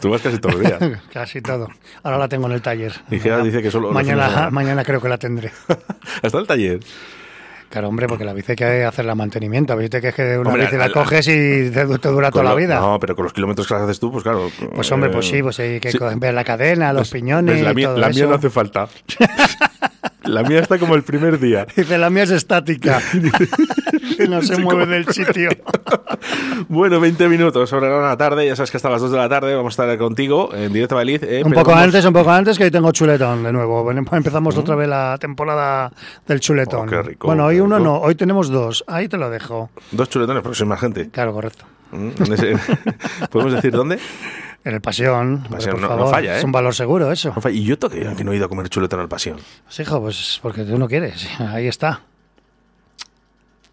Tú 0.00 0.10
vas 0.10 0.22
casi 0.22 0.38
todos 0.38 0.54
los 0.56 0.64
días. 0.64 1.02
casi 1.12 1.40
todo. 1.42 1.68
Ahora 2.02 2.18
la 2.18 2.28
tengo 2.28 2.46
en 2.46 2.52
el 2.52 2.62
taller. 2.62 2.92
Y 3.10 3.16
dice 3.18 3.62
que 3.62 3.70
solo 3.70 3.88
de 3.88 3.94
mañana, 3.94 4.50
mañana 4.50 4.84
creo 4.84 5.00
que 5.00 5.08
la 5.08 5.18
tendré. 5.18 5.52
Hasta 6.22 6.38
el 6.38 6.46
taller. 6.46 6.80
Claro, 7.70 7.88
hombre, 7.88 8.08
porque 8.08 8.24
la 8.24 8.32
bici 8.34 8.50
hay 8.52 8.56
que 8.56 8.84
hacerle 8.84 9.14
mantenimiento. 9.14 9.76
Viste 9.76 10.00
que 10.00 10.08
es 10.08 10.14
que 10.14 10.36
una 10.36 10.50
Hombre, 10.50 10.64
bici 10.64 10.76
la 10.76 10.90
coges 10.90 11.26
y 11.28 11.70
te, 11.70 11.86
te 11.98 12.08
dura 12.08 12.30
toda 12.32 12.44
la 12.44 12.54
vida. 12.56 12.80
No, 12.80 12.98
pero 12.98 13.14
con 13.14 13.22
los 13.24 13.32
kilómetros 13.32 13.66
que 13.68 13.74
haces 13.74 14.00
tú, 14.00 14.10
pues 14.10 14.24
claro. 14.24 14.50
Pues 14.74 14.90
hombre, 14.90 15.08
pues 15.10 15.26
eh, 15.26 15.30
sí, 15.36 15.42
pues 15.42 15.60
hay 15.60 15.78
que 15.78 15.92
sí. 15.92 15.98
ver 16.16 16.34
la 16.34 16.42
cadena, 16.42 16.92
los 16.92 17.08
Pues, 17.08 17.22
piñones 17.22 17.54
pues 17.54 17.64
la 17.64 17.70
y 17.70 17.74
mía, 17.76 17.86
todo 17.88 17.98
la 17.98 18.08
mía 18.08 18.18
eso. 18.18 18.28
no 18.28 18.34
hace 18.34 18.50
falta. 18.50 18.88
La 20.30 20.42
mía 20.42 20.60
está 20.60 20.78
como 20.78 20.94
el 20.94 21.02
primer 21.02 21.38
día. 21.38 21.66
Dice, 21.76 21.98
la 21.98 22.08
mía 22.10 22.22
es 22.22 22.30
estática. 22.30 23.00
no 24.28 24.42
se 24.42 24.58
mueve 24.58 24.86
del 24.86 25.06
sitio. 25.08 25.50
Bueno, 26.68 27.00
20 27.00 27.28
minutos 27.28 27.70
sobre 27.70 27.88
la 27.88 28.16
tarde. 28.16 28.46
Ya 28.46 28.54
sabes 28.54 28.70
que 28.70 28.76
hasta 28.76 28.90
las 28.90 29.00
2 29.00 29.10
de 29.12 29.16
la 29.18 29.28
tarde 29.28 29.54
vamos 29.54 29.78
a 29.78 29.82
estar 29.82 29.98
contigo 29.98 30.50
en 30.54 30.72
directo 30.72 30.94
a 30.94 30.98
Beliz. 30.98 31.22
eh, 31.22 31.42
Un 31.44 31.52
poco 31.52 31.70
vamos- 31.70 31.84
antes, 31.84 32.04
un 32.04 32.12
poco 32.12 32.30
antes, 32.30 32.58
que 32.58 32.64
hoy 32.64 32.70
tengo 32.70 32.92
chuletón 32.92 33.42
de 33.42 33.52
nuevo. 33.52 33.90
Empezamos 33.90 34.56
otra 34.56 34.74
vez 34.76 34.88
la 34.88 35.16
temporada 35.18 35.90
del 36.26 36.40
chuletón. 36.40 36.86
Oh, 36.86 36.90
qué 36.90 37.02
rico, 37.02 37.26
bueno, 37.28 37.46
hoy 37.46 37.56
qué 37.56 37.62
uno 37.62 37.78
rico. 37.78 37.88
no, 37.90 37.96
hoy 38.00 38.14
tenemos 38.14 38.50
dos. 38.50 38.84
Ahí 38.86 39.08
te 39.08 39.16
lo 39.16 39.30
dejo. 39.30 39.70
Dos 39.90 40.08
chuletones, 40.10 40.42
porque 40.42 40.58
soy 40.58 40.66
más 40.66 40.80
gente. 40.80 41.08
Claro, 41.10 41.32
correcto. 41.32 41.64
Mm, 41.92 42.10
¿Podemos 43.30 43.52
decir 43.54 43.72
dónde? 43.72 43.98
En 44.62 44.74
el 44.74 44.80
Pasión, 44.82 45.44
Pasión, 45.50 45.72
por 45.72 45.80
no- 45.80 45.88
no 45.88 45.96
favor. 45.96 46.10
falla, 46.14 46.34
¿eh? 46.34 46.38
Es 46.38 46.44
un 46.44 46.52
valor 46.52 46.74
seguro 46.74 47.10
eso. 47.10 47.34
Y 47.50 47.64
yo 47.64 47.78
todavía 47.78 48.14
que 48.14 48.24
no 48.24 48.32
he 48.32 48.36
ido 48.36 48.44
a 48.44 48.48
comer 48.48 48.68
chuletón 48.68 49.00
al 49.00 49.08
pasión. 49.08 49.38
Pues, 49.64 49.80
hijo, 49.80 50.00
pues 50.02 50.38
porque 50.42 50.64
tú 50.64 50.76
no 50.78 50.86
quieres. 50.86 51.26
Ahí 51.40 51.66
está. 51.66 52.02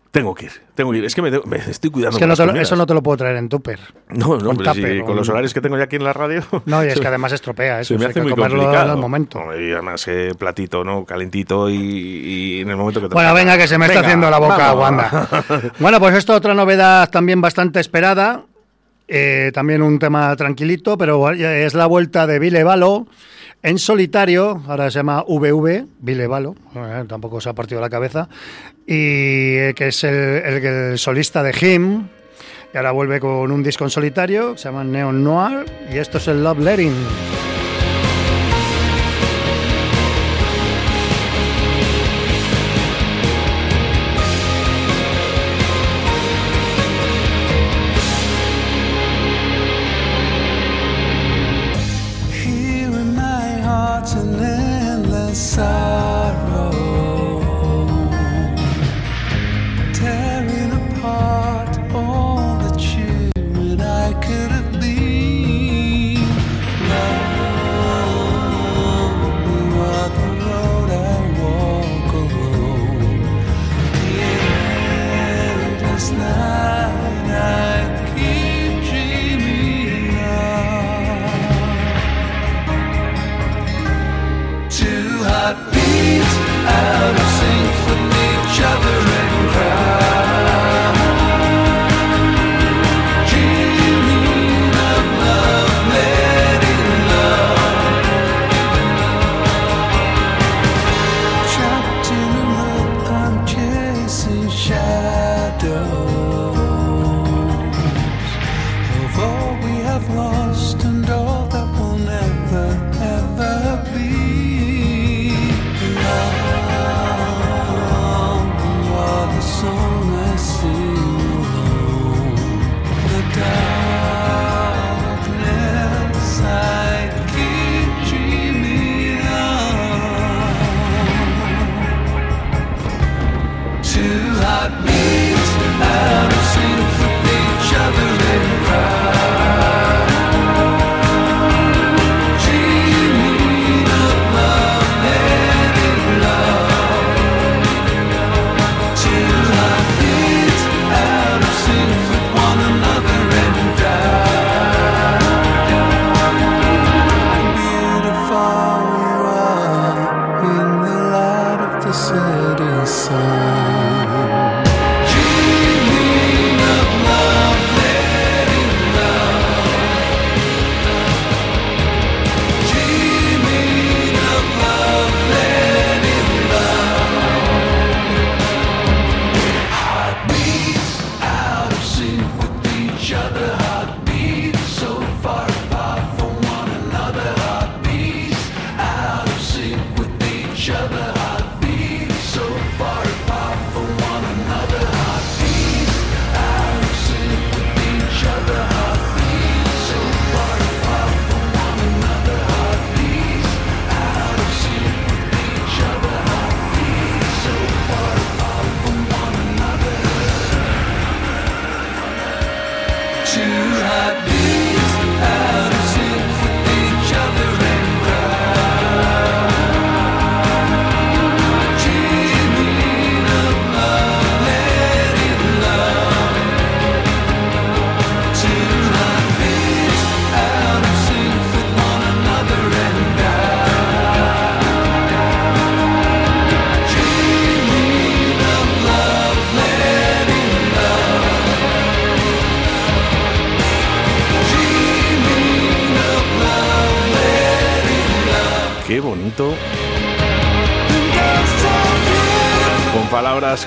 Tengo 0.10 0.34
que 0.34 0.46
ir, 0.46 0.52
tengo 0.74 0.92
que 0.92 1.00
ir. 1.00 1.06
Es 1.06 1.14
que 1.14 1.22
me, 1.22 1.30
tengo- 1.30 1.44
me 1.46 1.58
estoy 1.58 1.92
cuidando. 1.92 2.16
Es 2.18 2.20
que 2.22 2.26
no 2.26 2.34
lo- 2.54 2.60
eso 2.62 2.76
no 2.78 2.88
te 2.88 2.94
lo 2.94 3.04
puedo 3.04 3.18
traer 3.18 3.36
en 3.36 3.50
tupper. 3.50 3.80
No, 4.10 4.38
no, 4.38 4.46
con 4.48 4.58
pero 4.58 4.74
si 4.74 4.80
tupper, 4.82 5.04
con 5.04 5.16
los 5.18 5.28
horarios 5.30 5.54
que 5.54 5.60
tengo 5.62 5.78
ya 5.78 5.84
aquí 5.84 5.98
en 5.98 6.06
la 6.06 6.14
radio. 6.14 6.42
No, 6.66 6.84
y 6.84 6.88
es 6.88 7.00
que 7.00 7.06
además 7.08 7.34
estropea 7.34 7.82
eso. 7.82 7.94
Se 7.94 8.00
me 8.00 8.06
hace 8.06 8.14
que 8.16 8.22
muy 8.22 8.32
comerlo 8.32 8.64
complicado. 8.64 8.94
al 8.94 8.98
momento. 8.98 9.44
No, 9.44 9.60
y 9.60 9.74
además, 9.74 10.08
eh, 10.08 10.32
platito, 10.40 10.84
¿no? 10.86 11.04
Calentito 11.04 11.70
y, 11.70 11.76
y 11.76 12.62
en 12.62 12.70
el 12.70 12.78
momento 12.78 13.02
que 13.02 13.10
te 13.10 13.14
Bueno, 13.14 13.34
venga, 13.34 13.58
que 13.58 13.68
se 13.68 13.78
me 13.78 13.86
está 13.88 13.98
Venga, 14.00 14.08
haciendo 14.08 14.30
la 14.32 14.40
boca, 14.40 14.74
vamos. 14.74 14.82
Wanda. 14.82 15.72
Bueno, 15.80 16.00
pues 16.00 16.16
esto 16.16 16.34
otra 16.34 16.54
novedad 16.54 17.10
también 17.12 17.42
bastante 17.42 17.82
esperada. 17.82 18.44
Eh, 19.08 19.52
también 19.54 19.82
un 19.82 20.00
tema 20.00 20.36
tranquilito, 20.36 20.98
pero 20.98 21.32
es 21.32 21.74
la 21.74 21.86
vuelta 21.86 22.28
de 22.28 22.40
Vile 22.40 22.64
Balo 22.64 23.08
en 23.64 23.80
solitario. 23.80 24.62
Ahora 24.68 24.92
se 24.92 25.00
llama 25.00 25.24
VV, 25.28 25.86
Vile 26.00 26.28
Balo. 26.28 26.56
eh, 26.76 27.06
tampoco 27.08 27.40
se 27.40 27.50
ha 27.50 27.54
partido 27.54 27.82
la 27.82 27.90
cabeza. 27.90 28.28
Y 28.86 29.56
eh, 29.58 29.74
que 29.76 29.88
es 29.88 30.04
el, 30.04 30.98
solista 30.98 31.44
de 31.44 31.56
Him. 31.60 32.08
Y 32.74 32.78
ahora 32.78 32.92
vuelve 32.92 33.20
con 33.20 33.52
un 33.52 33.64
disco 33.64 33.86
en 33.86 33.90
solitario, 33.90 34.58
se 34.58 34.66
llama 34.66 34.84
Neon 34.84 35.24
Noir. 35.24 35.66
Y 35.92 35.98
esto 35.98 36.18
es 36.18 36.28
el 36.28 36.44
Love 36.44 36.60
Letting. 36.60 37.57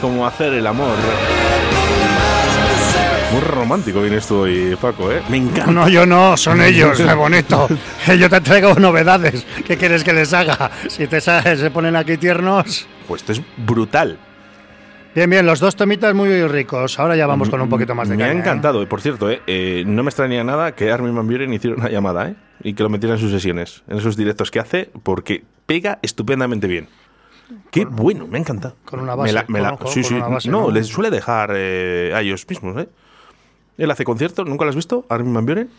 Como 0.00 0.26
hacer 0.26 0.52
el 0.54 0.66
amor. 0.66 0.96
Muy 3.32 3.40
romántico 3.42 4.00
vienes 4.02 4.26
tú 4.26 4.38
hoy, 4.40 4.76
Paco, 4.80 5.12
¿eh? 5.12 5.22
Me 5.28 5.36
encanta. 5.36 5.70
No, 5.70 5.88
yo 5.88 6.04
no, 6.04 6.36
son 6.36 6.60
ellos, 6.62 6.96
qué 6.98 7.14
bonito. 7.14 7.68
Yo 8.18 8.28
te 8.28 8.40
traigo 8.40 8.74
novedades. 8.74 9.46
¿Qué 9.66 9.76
quieres 9.76 10.02
que 10.02 10.12
les 10.12 10.32
haga? 10.32 10.70
Si 10.88 11.06
te 11.06 11.20
sa- 11.20 11.42
se 11.56 11.70
ponen 11.70 11.94
aquí 11.94 12.16
tiernos. 12.16 12.88
Pues 13.06 13.22
esto 13.22 13.32
es 13.32 13.42
brutal. 13.56 14.18
Bien, 15.14 15.28
bien, 15.30 15.44
los 15.46 15.58
dos 15.60 15.74
tomitas 15.76 16.12
muy 16.14 16.44
ricos. 16.48 16.98
Ahora 16.98 17.14
ya 17.16 17.26
vamos 17.26 17.48
con 17.50 17.60
un 17.60 17.68
poquito 17.68 17.94
más 17.94 18.08
de 18.08 18.16
Me 18.16 18.24
ha 18.24 18.28
¿eh? 18.32 18.36
encantado. 18.36 18.82
Y 18.82 18.86
por 18.86 19.00
cierto, 19.00 19.30
¿eh? 19.30 19.42
Eh, 19.46 19.84
no 19.86 20.02
me 20.02 20.08
extraña 20.10 20.42
nada 20.42 20.74
que 20.74 20.90
Armin 20.90 21.14
Van 21.14 21.26
Buren 21.26 21.52
hiciera 21.52 21.76
una 21.76 21.88
llamada, 21.88 22.28
¿eh? 22.28 22.34
Y 22.62 22.74
que 22.74 22.82
lo 22.82 22.88
metiera 22.88 23.14
en 23.14 23.20
sus 23.20 23.30
sesiones, 23.30 23.82
en 23.88 23.98
esos 23.98 24.16
directos 24.16 24.50
que 24.50 24.58
hace, 24.60 24.90
porque 25.02 25.44
pega 25.66 25.98
estupendamente 26.02 26.66
bien. 26.66 26.88
Qué 27.70 27.84
bueno, 27.84 28.26
me 28.26 28.38
ha 28.38 28.40
encantado. 28.40 28.76
con 28.84 29.00
una 29.00 29.12
Me 29.16 29.22
base, 29.22 29.32
la- 29.32 29.44
me 29.48 29.60
la- 29.60 29.68
con- 29.70 29.78
con- 29.78 29.88
sí, 29.88 30.00
con 30.02 30.08
sí. 30.08 30.14
una 30.14 30.28
base, 30.28 30.48
no, 30.48 30.60
¿no? 30.62 30.70
les 30.70 30.86
suele 30.86 31.10
dejar 31.10 31.52
eh, 31.54 32.12
a 32.14 32.20
ellos 32.20 32.46
mismos, 32.48 32.76
¿eh? 32.82 32.88
Él 33.78 33.90
hace 33.90 34.04
conciertos, 34.04 34.46
¿nunca 34.46 34.64
lo 34.64 34.70
has 34.70 34.76
visto? 34.76 35.06
Armin 35.08 35.32
Van 35.34 35.46
Buren. 35.46 35.70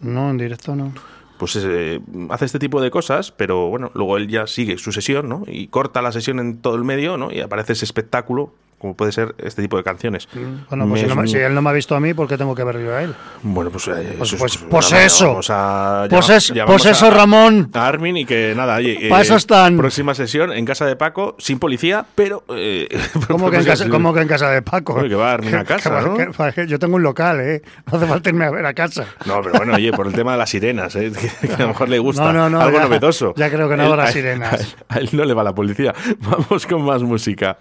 No, 0.00 0.30
en 0.30 0.38
directo 0.38 0.74
no. 0.74 0.92
Pues 1.38 1.58
eh, 1.62 2.00
hace 2.30 2.44
este 2.44 2.58
tipo 2.58 2.80
de 2.80 2.90
cosas, 2.90 3.32
pero 3.32 3.68
bueno, 3.68 3.90
luego 3.94 4.16
él 4.16 4.28
ya 4.28 4.46
sigue 4.46 4.76
su 4.78 4.92
sesión, 4.92 5.28
¿no? 5.28 5.44
Y 5.46 5.68
corta 5.68 6.02
la 6.02 6.12
sesión 6.12 6.38
en 6.38 6.58
todo 6.58 6.74
el 6.76 6.84
medio, 6.84 7.16
¿no? 7.16 7.32
Y 7.32 7.40
aparece 7.40 7.72
ese 7.74 7.84
espectáculo, 7.84 8.52
como 8.80 8.94
puede 8.94 9.12
ser 9.12 9.34
este 9.38 9.60
tipo 9.60 9.76
de 9.76 9.82
canciones. 9.84 10.26
Bueno, 10.70 10.88
pues 10.88 11.02
si, 11.02 11.06
no 11.06 11.26
si 11.26 11.36
él 11.36 11.54
no 11.54 11.60
me 11.60 11.68
ha 11.68 11.72
visto 11.74 11.94
a 11.94 12.00
mí, 12.00 12.14
¿por 12.14 12.26
qué 12.26 12.38
tengo 12.38 12.54
que 12.54 12.64
ver 12.64 12.80
yo 12.82 12.94
a 12.96 13.02
él? 13.02 13.14
Bueno, 13.42 13.70
pues, 13.70 13.86
eh, 13.88 14.14
Pues- 14.16 14.30
pues- 14.34 14.56
pues, 14.56 14.56
pues 14.70 14.90
nada, 14.92 15.04
eso. 15.04 15.26
vamos 15.28 15.50
a- 15.50 16.06
Pues 16.08 16.28
es- 16.30 16.48
llamamos 16.48 16.80
pues 16.82 16.96
eso, 16.96 17.10
Ramón. 17.10 17.70
A 17.74 17.86
Armin 17.86 18.16
y 18.16 18.24
que 18.24 18.54
nada, 18.56 18.76
oye, 18.76 18.92
eh, 19.06 19.10
eso 19.20 19.36
están. 19.36 19.76
Próxima 19.76 20.14
sesión 20.14 20.50
en 20.52 20.64
casa 20.64 20.86
de 20.86 20.96
Paco, 20.96 21.36
sin 21.38 21.58
policía, 21.58 22.06
pero. 22.14 22.42
Eh, 22.56 22.88
¿Cómo 23.28 23.50
que, 23.50 23.58
en 23.58 23.64
casa, 23.64 23.88
cómo 23.90 24.14
que 24.14 24.20
en 24.22 24.28
casa 24.28 24.48
de 24.50 24.62
Paco? 24.62 24.94
Oye, 24.94 25.10
que 25.10 25.14
va 25.14 25.34
a 25.34 25.36
una 25.36 25.50
Que- 25.60 25.64
casa, 25.66 25.90
va- 25.90 26.00
¿no? 26.00 26.16
que- 26.54 26.66
yo 26.66 26.78
tengo 26.78 26.96
un 26.96 27.02
local, 27.02 27.40
¿eh? 27.40 27.62
No 27.90 27.98
hace 27.98 28.06
falta 28.06 28.30
irme 28.30 28.46
a 28.46 28.50
ver 28.50 28.64
a 28.64 28.72
casa. 28.72 29.04
No, 29.26 29.42
pero 29.42 29.56
bueno, 29.58 29.74
oye, 29.74 29.92
por 29.92 30.06
el 30.06 30.14
tema 30.14 30.32
de 30.32 30.38
las 30.38 30.48
sirenas, 30.50 30.96
¿eh? 30.96 31.12
que, 31.12 31.28
que 31.48 31.52
a 31.54 31.58
lo 31.58 31.68
mejor 31.68 31.88
le 31.90 31.98
gusta. 31.98 32.24
No, 32.24 32.32
no, 32.32 32.48
no, 32.50 32.60
algo 32.62 32.78
ya- 32.78 32.84
novedoso. 32.84 33.34
ya 33.36 33.50
creo 33.50 33.68
que 33.68 33.76
no 33.76 33.82
Él- 33.84 33.88
habrá 33.90 34.04
a- 34.04 34.12
sirenas. 34.12 34.76
A, 34.88 34.98
él 35.00 35.10
no 35.12 35.24
le 35.26 35.34
va 35.34 35.44
la 35.44 35.54
policía. 35.54 35.92
Vamos 36.20 36.66
con 36.66 36.82
más 36.82 37.02
música. 37.02 37.58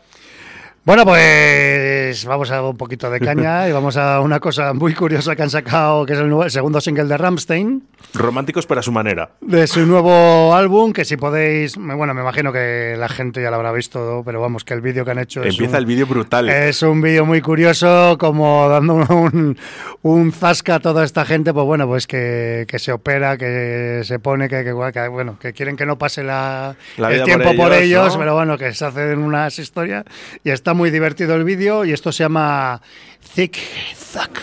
Bueno, 0.85 1.05
pues 1.05 2.25
vamos 2.25 2.49
a 2.51 2.63
un 2.63 2.77
poquito 2.77 3.11
de 3.11 3.19
caña 3.19 3.67
y 3.69 3.71
vamos 3.71 3.95
a 3.97 4.21
una 4.21 4.39
cosa 4.39 4.73
muy 4.73 4.95
curiosa 4.95 5.35
que 5.35 5.43
han 5.43 5.49
sacado, 5.49 6.05
que 6.05 6.13
es 6.13 6.19
el, 6.19 6.27
nuevo- 6.29 6.45
el 6.45 6.51
segundo 6.51 6.81
single 6.81 7.03
de 7.05 7.17
Ramstein, 7.17 7.83
Románticos, 8.13 8.65
pero 8.65 8.79
a 8.79 8.83
su 8.83 8.91
manera. 8.91 9.29
de 9.41 9.67
su 9.67 9.85
nuevo 9.85 10.55
álbum, 10.55 10.93
que 10.93 11.05
si 11.05 11.15
podéis, 11.15 11.75
bueno, 11.77 12.13
me 12.15 12.21
imagino 12.21 12.51
que 12.51 12.95
la 12.97 13.07
gente 13.07 13.41
ya 13.41 13.49
lo 13.51 13.57
habrá 13.57 13.71
visto, 13.71 14.23
pero 14.25 14.41
vamos, 14.41 14.63
que 14.63 14.73
el 14.73 14.81
vídeo 14.81 15.05
que 15.05 15.11
han 15.11 15.19
hecho 15.19 15.41
es 15.43 15.53
Empieza 15.53 15.73
un- 15.73 15.77
el 15.79 15.85
vídeo 15.85 16.07
brutal. 16.07 16.49
Es 16.49 16.81
un 16.81 17.01
vídeo 17.01 17.25
muy 17.25 17.39
curioso, 17.41 18.17
como 18.19 18.67
dando 18.67 18.95
un, 18.95 19.57
un 20.01 20.31
zasca 20.31 20.75
a 20.75 20.79
toda 20.79 21.03
esta 21.05 21.23
gente, 21.23 21.53
pues 21.53 21.65
bueno, 21.67 21.85
pues 21.87 22.07
que, 22.07 22.65
que 22.67 22.79
se 22.79 22.91
opera, 22.91 23.37
que 23.37 24.01
se 24.03 24.17
pone, 24.19 24.49
que, 24.49 24.63
que- 24.63 24.91
que, 24.91 25.07
bueno, 25.07 25.37
que 25.39 25.53
quieren 25.53 25.75
que 25.77 25.85
no 25.85 25.97
pase 25.99 26.23
la, 26.23 26.75
La 26.97 27.11
el 27.11 27.23
tiempo 27.23 27.49
por 27.49 27.55
por 27.57 27.73
ellos, 27.73 27.83
ellos, 27.83 28.13
¿no? 28.13 28.19
pero 28.19 28.33
bueno, 28.33 28.57
que 28.57 28.73
se 28.73 28.85
hacen 28.85 29.19
unas 29.19 29.59
historias 29.59 30.03
y 30.43 30.49
está 30.49 30.73
muy 30.73 30.89
divertido 30.89 31.35
el 31.35 31.43
vídeo 31.43 31.85
y 31.85 31.91
esto 31.91 32.11
se 32.11 32.23
llama 32.23 32.81
Thick 33.35 33.55
Zack. 33.95 34.41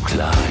klar. 0.00 0.49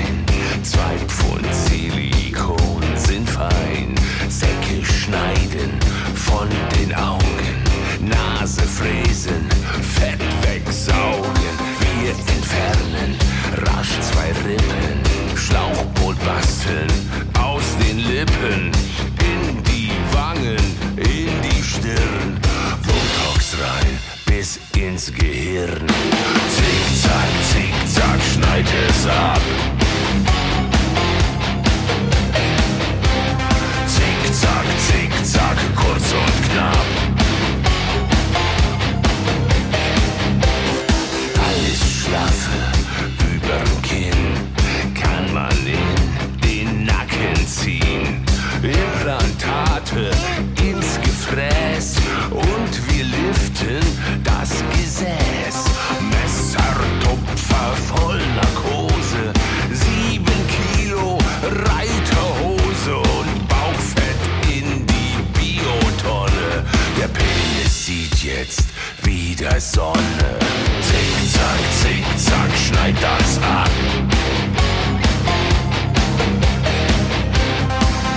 jetzt 68.39 68.63
wie 69.03 69.35
der 69.35 69.59
Sonne. 69.59 70.39
Zickzack, 70.81 71.59
zickzack, 71.81 72.51
schneid 72.57 72.95
das 73.01 73.37
ab. 73.43 73.69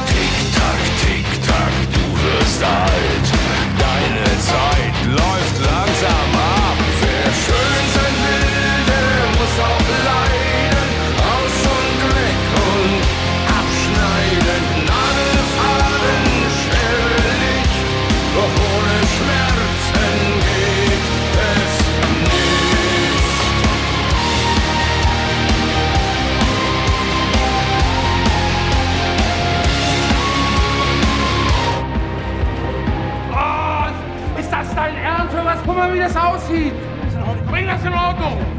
Tick-Tack, 0.07 0.81
Tick-Tack, 1.03 1.75
du 1.93 2.05
wirst 2.23 2.63
alt. 2.63 3.02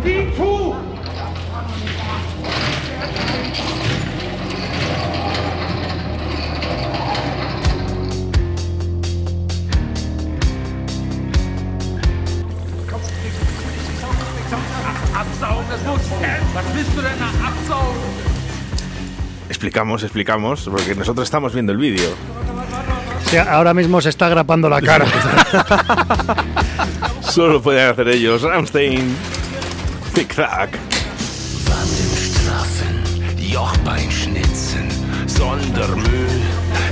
Ordnung. 0.03 0.31
Sieh 0.33 0.35
zu. 0.35 0.75
Absaugen, 15.15 15.65
das 15.69 15.83
muss 15.83 16.01
Was 16.55 16.65
bist 16.73 16.97
du 16.97 17.01
denn 17.01 17.19
da 17.19 17.47
absaugen? 17.47 18.01
Explicamos, 19.49 20.03
explicamos, 20.03 20.69
porque 20.69 20.95
nosotros 20.95 21.25
estamos 21.25 21.53
viendo 21.53 21.71
el 21.71 21.77
vídeo. 21.77 22.09
Sí, 23.29 23.37
ahora 23.37 23.73
mismo 23.73 24.01
se 24.01 24.09
está 24.09 24.29
grapando 24.29 24.69
la 24.69 24.81
cara. 24.89 25.05
Solo 27.21 27.61
pueden 27.61 27.89
hacer 27.89 28.07
ellos. 28.09 28.41
Ramstein. 28.41 29.15
Tic-tac. 30.13 30.69
Wangen 31.65 32.13
straffen, 32.15 33.01
Jochbein 33.39 34.11
schnitzen, 34.11 34.87
Sondermüll 35.25 36.41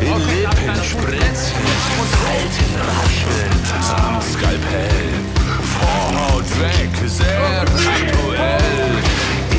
in 0.02 0.08
Lippen 0.08 0.84
spritzen, 0.84 1.62
Falten 2.18 2.74
rascheln 2.90 3.54
am 3.96 4.20
Skalpell. 4.22 5.14
Vorhaut 5.78 6.50
weg, 6.60 6.90
sehr 7.08 7.62
aktuell. 7.62 8.92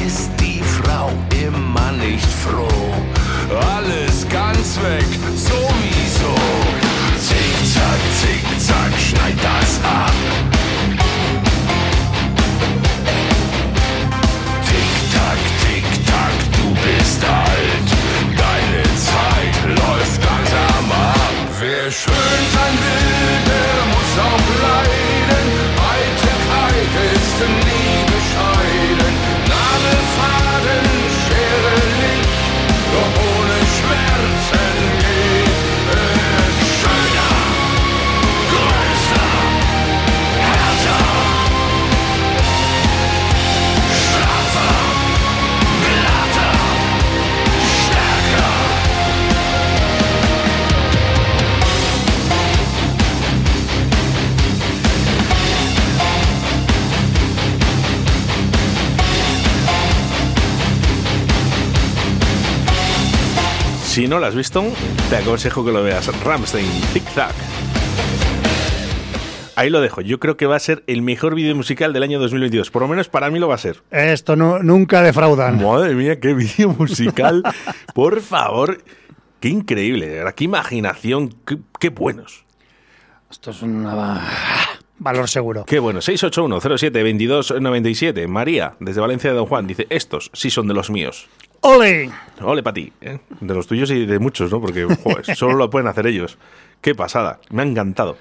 Ist 0.06 0.30
die 0.40 0.60
Frau 0.60 1.12
immer 1.46 1.92
nicht 1.92 2.26
froh? 2.44 2.94
Alles 3.76 4.26
ganz 4.28 4.76
weg, 4.82 5.06
sowieso. 5.36 6.34
Zick-Zack, 7.16 8.00
Zick-Zack, 8.20 8.92
schneid 8.98 9.38
das 9.40 9.78
ab. 9.84 10.61
Alt. 17.24 17.88
Deine 18.44 18.82
Zeit 19.08 19.56
läuft 19.78 20.20
langsam 20.24 20.86
ab. 20.90 21.46
Wer 21.60 21.90
schön 21.90 22.42
sein 22.56 22.76
will, 22.84 23.32
der 23.50 23.78
muss 23.92 24.12
auch 24.28 24.48
leiden. 24.66 25.46
Eitelkeit 25.94 26.92
ist 27.14 27.38
nie 27.66 27.91
Si 64.02 64.08
no 64.08 64.18
lo 64.18 64.26
has 64.26 64.34
visto, 64.34 64.64
te 65.10 65.16
aconsejo 65.16 65.64
que 65.64 65.70
lo 65.70 65.84
veas. 65.84 66.10
Ramstein, 66.24 66.66
Tic 66.92 67.04
Tac. 67.14 67.32
Ahí 69.54 69.70
lo 69.70 69.80
dejo. 69.80 70.00
Yo 70.00 70.18
creo 70.18 70.36
que 70.36 70.46
va 70.46 70.56
a 70.56 70.58
ser 70.58 70.82
el 70.88 71.02
mejor 71.02 71.36
vídeo 71.36 71.54
musical 71.54 71.92
del 71.92 72.02
año 72.02 72.18
2022. 72.18 72.72
Por 72.72 72.82
lo 72.82 72.88
menos 72.88 73.08
para 73.08 73.30
mí 73.30 73.38
lo 73.38 73.46
va 73.46 73.54
a 73.54 73.58
ser. 73.58 73.84
Esto 73.92 74.34
no, 74.34 74.58
nunca 74.58 75.02
defraudan. 75.02 75.62
Madre 75.62 75.94
mía, 75.94 76.18
qué 76.18 76.34
vídeo 76.40 76.70
musical. 76.70 77.44
Por 77.94 78.20
favor. 78.22 78.82
Qué 79.38 79.50
increíble, 79.50 80.08
de 80.08 80.16
verdad. 80.16 80.34
Qué 80.34 80.46
imaginación. 80.46 81.36
Qué, 81.46 81.58
qué 81.78 81.90
buenos. 81.90 82.44
Esto 83.30 83.52
es 83.52 83.62
un 83.62 83.86
valor 84.98 85.28
seguro. 85.28 85.64
Qué 85.64 85.78
bueno. 85.78 86.00
681-07-2297. 86.00 88.26
María, 88.26 88.74
desde 88.80 89.00
Valencia 89.00 89.30
de 89.30 89.36
Don 89.36 89.46
Juan, 89.46 89.68
dice: 89.68 89.86
Estos 89.90 90.32
sí 90.34 90.50
son 90.50 90.66
de 90.66 90.74
los 90.74 90.90
míos. 90.90 91.28
¡Ole! 91.62 92.10
Ole 92.40 92.62
para 92.62 92.74
ti. 92.74 92.92
¿eh? 93.00 93.18
De 93.40 93.54
los 93.54 93.66
tuyos 93.66 93.90
y 93.90 94.04
de 94.04 94.18
muchos, 94.18 94.50
¿no? 94.50 94.60
Porque 94.60 94.84
joder, 94.84 95.36
solo 95.36 95.54
lo 95.54 95.70
pueden 95.70 95.88
hacer 95.88 96.06
ellos. 96.06 96.38
Qué 96.80 96.94
pasada. 96.94 97.38
Me 97.50 97.62
ha 97.62 97.64
encantado. 97.64 98.16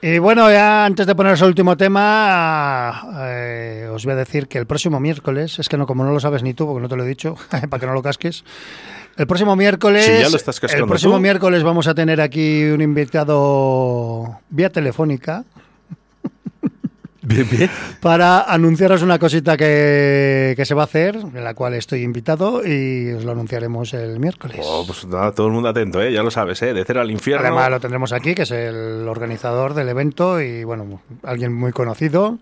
Y 0.00 0.18
bueno, 0.18 0.48
ya 0.48 0.84
antes 0.84 1.08
de 1.08 1.14
poner 1.16 1.36
el 1.36 1.42
último 1.44 1.76
tema, 1.76 3.02
eh, 3.20 3.88
os 3.92 4.04
voy 4.04 4.12
a 4.12 4.16
decir 4.16 4.46
que 4.46 4.58
el 4.58 4.66
próximo 4.66 5.00
miércoles, 5.00 5.58
es 5.58 5.68
que 5.68 5.76
no, 5.76 5.86
como 5.86 6.04
no 6.04 6.12
lo 6.12 6.20
sabes 6.20 6.44
ni 6.44 6.54
tú, 6.54 6.66
porque 6.66 6.82
no 6.82 6.88
te 6.88 6.94
lo 6.94 7.02
he 7.04 7.08
dicho, 7.08 7.34
para 7.50 7.80
que 7.80 7.86
no 7.86 7.94
lo 7.94 8.02
casques. 8.02 8.44
El 9.16 9.26
próximo 9.26 9.56
miércoles. 9.56 10.04
Sí, 10.04 10.12
ya 10.20 10.28
lo 10.28 10.36
estás 10.36 10.60
cascando 10.60 10.84
El 10.84 10.88
próximo 10.88 11.14
tú. 11.14 11.20
miércoles 11.20 11.64
vamos 11.64 11.88
a 11.88 11.94
tener 11.96 12.20
aquí 12.20 12.62
un 12.66 12.80
invitado 12.80 14.38
vía 14.50 14.70
telefónica 14.70 15.44
Bien, 17.28 17.46
bien. 17.50 17.70
para 18.00 18.42
anunciaros 18.42 19.02
una 19.02 19.18
cosita 19.18 19.56
que, 19.56 20.54
que 20.56 20.64
se 20.64 20.74
va 20.74 20.82
a 20.82 20.84
hacer, 20.84 21.16
en 21.16 21.44
la 21.44 21.52
cual 21.52 21.74
estoy 21.74 22.02
invitado 22.02 22.66
y 22.66 23.12
os 23.12 23.24
lo 23.24 23.32
anunciaremos 23.32 23.92
el 23.92 24.18
miércoles. 24.18 24.60
Oh, 24.62 24.84
pues 24.86 25.06
nada, 25.06 25.32
todo 25.32 25.48
el 25.48 25.52
mundo 25.52 25.68
atento, 25.68 26.00
¿eh? 26.00 26.10
Ya 26.12 26.22
lo 26.22 26.30
sabes, 26.30 26.62
¿eh? 26.62 26.72
De 26.72 26.84
cero 26.84 27.02
al 27.02 27.10
infierno. 27.10 27.46
Además 27.46 27.70
lo 27.70 27.80
tendremos 27.80 28.12
aquí, 28.12 28.34
que 28.34 28.42
es 28.42 28.50
el 28.50 29.06
organizador 29.06 29.74
del 29.74 29.88
evento 29.90 30.40
y 30.40 30.64
bueno, 30.64 31.02
alguien 31.22 31.52
muy 31.52 31.72
conocido. 31.72 32.38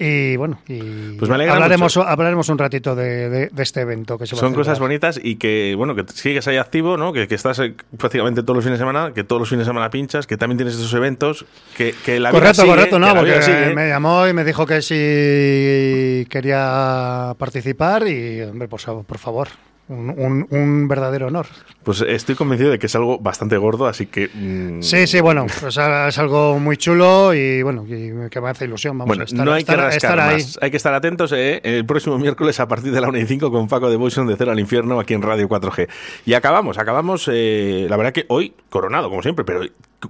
Y 0.00 0.36
bueno, 0.36 0.60
y 0.68 1.16
Pues 1.18 1.28
me 1.28 1.48
hablaremos, 1.50 1.96
mucho. 1.96 2.06
hablaremos 2.08 2.48
un 2.50 2.56
ratito 2.58 2.94
de, 2.94 3.28
de- 3.28 3.48
de 3.48 3.62
este 3.64 3.80
evento 3.80 4.16
que 4.16 4.26
se 4.28 4.36
va 4.36 4.38
a 4.38 4.40
Son 4.42 4.54
cosas 4.54 4.78
bonitas 4.78 5.18
y 5.20 5.34
que, 5.36 5.74
bueno, 5.76 5.96
que 5.96 6.04
sigues 6.14 6.46
ahí 6.46 6.56
activo, 6.56 6.96
¿no? 6.96 7.12
Que, 7.12 7.26
que 7.26 7.34
estás 7.34 7.58
eh, 7.58 7.74
prácticamente 7.96 8.42
todos 8.44 8.54
los 8.56 8.64
fines 8.64 8.78
de 8.78 8.82
semana, 8.84 9.12
que 9.12 9.24
todos 9.24 9.40
los 9.40 9.48
fines 9.48 9.66
de 9.66 9.70
semana 9.70 9.90
pinchas, 9.90 10.28
que 10.28 10.36
también 10.36 10.56
tienes 10.58 10.74
estos 10.76 10.94
eventos, 10.94 11.46
que, 11.76 11.94
que 12.04 12.20
la 12.20 12.30
vida 12.30 12.38
Correcto, 12.40 12.62
sigue, 12.62 12.74
correcto, 12.74 12.98
no, 13.00 13.12
porque 13.12 13.42
sigue. 13.42 13.74
me 13.74 13.88
llamó 13.88 14.28
y 14.28 14.32
me 14.32 14.44
dijo 14.44 14.64
que 14.66 14.82
si 14.82 16.26
quería 16.30 17.34
participar 17.36 18.06
y, 18.06 18.42
hombre, 18.42 18.68
fa- 18.68 19.02
por 19.02 19.18
favor, 19.18 19.48
un, 19.88 20.10
un- 20.10 20.46
un 20.50 20.88
verdadero 20.88 21.26
honor. 21.28 21.46
Pues 21.82 22.02
estoy 22.02 22.34
convencido 22.34 22.70
de 22.70 22.78
que 22.78 22.86
es 22.86 22.94
algo 22.94 23.18
bastante 23.18 23.56
gordo, 23.56 23.86
así 23.86 24.06
que... 24.06 24.28
mm, 24.32 24.82
Sí, 24.82 25.06
sí, 25.06 25.20
bueno, 25.20 25.46
pues 25.60 25.76
es 25.78 26.18
algo 26.18 26.58
muy 26.58 26.76
chulo 26.76 27.32
y 27.34 27.62
bueno, 27.62 27.84
y 27.88 28.28
que 28.30 28.40
me 28.40 28.50
hace 28.50 28.66
ilusión. 28.66 28.96
Vamos 28.98 29.08
Bueno, 29.08 29.22
a 29.22 29.24
estar, 29.24 29.44
no 29.46 29.52
hay 29.52 29.62
estar- 29.62 29.88
que 29.90 29.96
estar 29.96 30.20
ahí. 30.20 30.34
más. 30.42 30.58
Hay 30.60 30.70
que 30.70 30.76
estar 30.76 30.92
atentos 30.94 31.32
¿eh? 31.32 31.60
el 31.64 31.86
próximo 31.86 32.18
miércoles 32.18 32.60
a 32.60 32.68
partir 32.68 32.92
de 32.92 33.00
la 33.00 33.08
1 33.08 33.18
y 33.18 33.26
5 33.26 33.50
con 33.50 33.68
Paco 33.68 33.88
Devotion 33.90 34.26
de 34.26 34.36
Cero 34.36 34.52
al 34.52 34.60
Infierno 34.60 35.00
aquí 35.00 35.14
en 35.14 35.22
Radio 35.22 35.48
4G. 35.48 35.88
Y 36.26 36.34
acabamos, 36.34 36.78
acabamos, 36.78 37.28
eh, 37.32 37.86
la 37.88 37.96
verdad 37.96 38.12
que 38.12 38.26
hoy 38.28 38.52
coronado, 38.70 39.08
como 39.08 39.22
siempre, 39.22 39.44
pero 39.44 39.62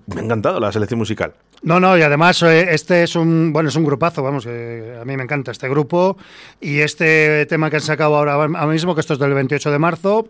me 0.06 0.20
ha 0.20 0.24
encantado 0.24 0.60
la 0.60 0.70
selección 0.72 0.98
musical. 0.98 1.34
No, 1.62 1.80
no, 1.80 1.96
y 1.98 2.02
además 2.02 2.42
eh, 2.42 2.68
este 2.72 3.02
es 3.02 3.16
un 3.16 3.52
bueno 3.52 3.68
es 3.68 3.76
un 3.76 3.84
grupazo, 3.84 4.22
vamos, 4.22 4.44
que 4.44 4.96
a 5.00 5.04
mí 5.04 5.16
me 5.16 5.22
encanta 5.24 5.50
este 5.50 5.68
grupo 5.68 6.16
y 6.60 6.78
este 6.80 7.46
tema 7.46 7.68
que 7.70 7.76
han 7.76 7.82
sacado 7.82 8.16
ahora, 8.16 8.46
mismo, 8.66 8.94
que 8.94 9.00
esto 9.00 9.14
es 9.14 9.18
del 9.18 9.34
28 9.34 9.70
de 9.70 9.78
marzo. 9.78 10.28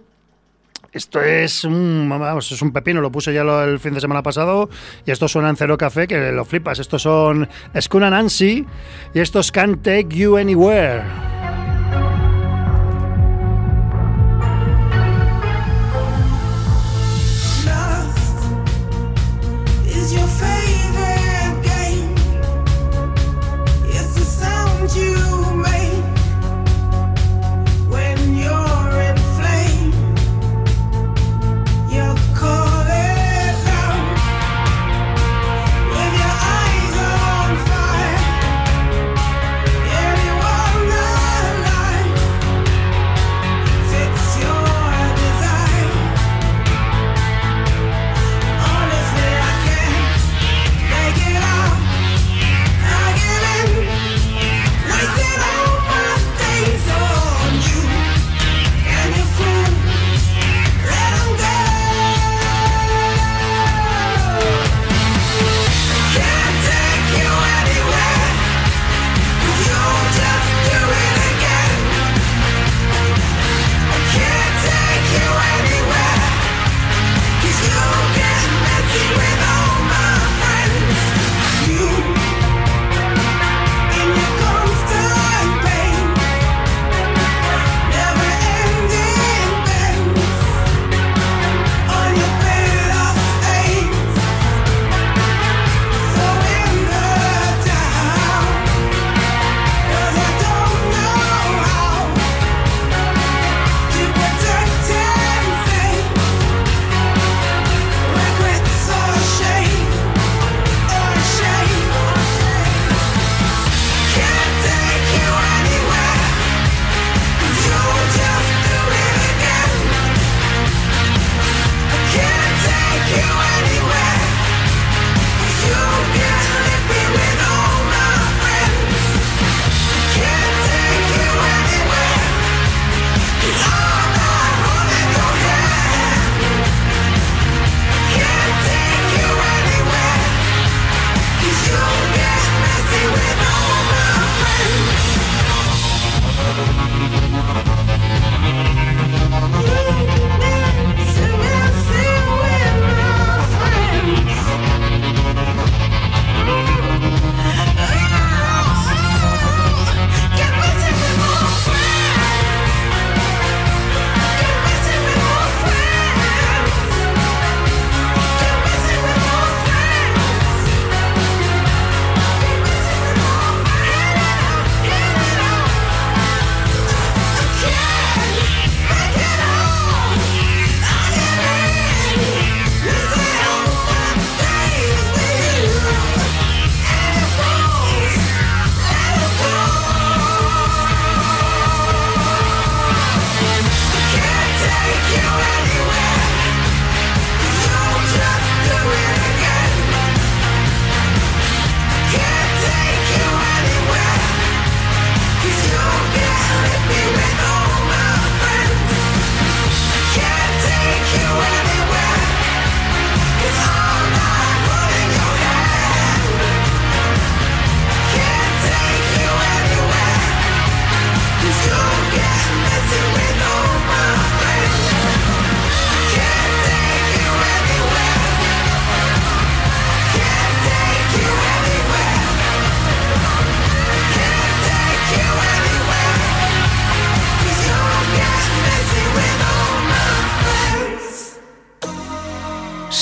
Esto 0.91 1.21
es 1.21 1.65
un, 1.65 2.11
es 2.39 2.63
un 2.63 2.73
pepino, 2.73 3.03
lo 3.03 3.13
puse 3.13 3.35
ya 3.35 3.45
lo- 3.45 3.63
el 3.63 3.79
fin 3.79 3.93
de 3.93 4.01
semana 4.01 4.23
pasado 4.23 4.71
y 5.05 5.11
esto 5.11 5.29
suena 5.29 5.51
en 5.51 5.57
Cero 5.57 5.77
Café 5.77 6.07
que 6.07 6.33
lo 6.33 6.47
flipas. 6.47 6.79
Estos 6.79 7.03
son 7.03 7.47
Skuna 7.79 8.09
Nancy 8.09 8.65
y 9.13 9.21
estos 9.21 9.53
Can't 9.53 9.83
Take 9.83 10.09
You 10.09 10.39
Anywhere. 10.39 11.03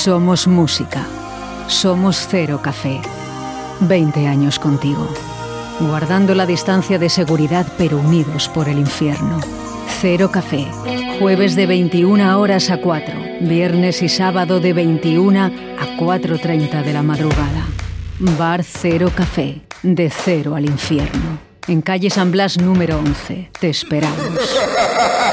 Somos 0.07 0.47
música. 0.47 1.05
Somos 1.67 2.29
Cero 2.31 2.61
Café. 2.63 3.01
20 3.81 4.29
años 4.29 4.61
contigo. 4.61 5.09
Guardando 5.81 6.33
la 6.37 6.47
distancia 6.47 6.97
de 7.01 7.09
seguridad 7.09 7.67
pero 7.77 7.99
unidos 7.99 8.49
por 8.49 8.69
el 8.69 8.79
infierno. 8.79 9.41
Cero 10.01 10.31
Café. 10.31 10.69
Jueves 11.19 11.57
de 11.57 11.67
21 11.67 12.39
horas 12.39 12.71
a 12.71 12.81
4. 12.81 13.15
Viernes 13.41 14.01
y 14.01 14.09
sábado 14.09 14.61
de 14.61 14.75
21 14.75 15.41
a 15.41 15.51
4.30 15.99 16.85
de 16.85 16.93
la 16.93 17.03
madrugada. 17.03 17.67
Bar 18.39 18.63
Cero 18.63 19.11
Café. 19.13 19.63
De 19.83 20.09
cero 20.09 20.55
al 20.55 20.67
infierno. 20.67 21.41
En 21.67 21.83
calle 21.83 22.11
San 22.11 22.31
Blas 22.31 22.59
número 22.59 22.97
11. 23.01 23.51
Te 23.59 23.71
esperamos. 23.71 24.21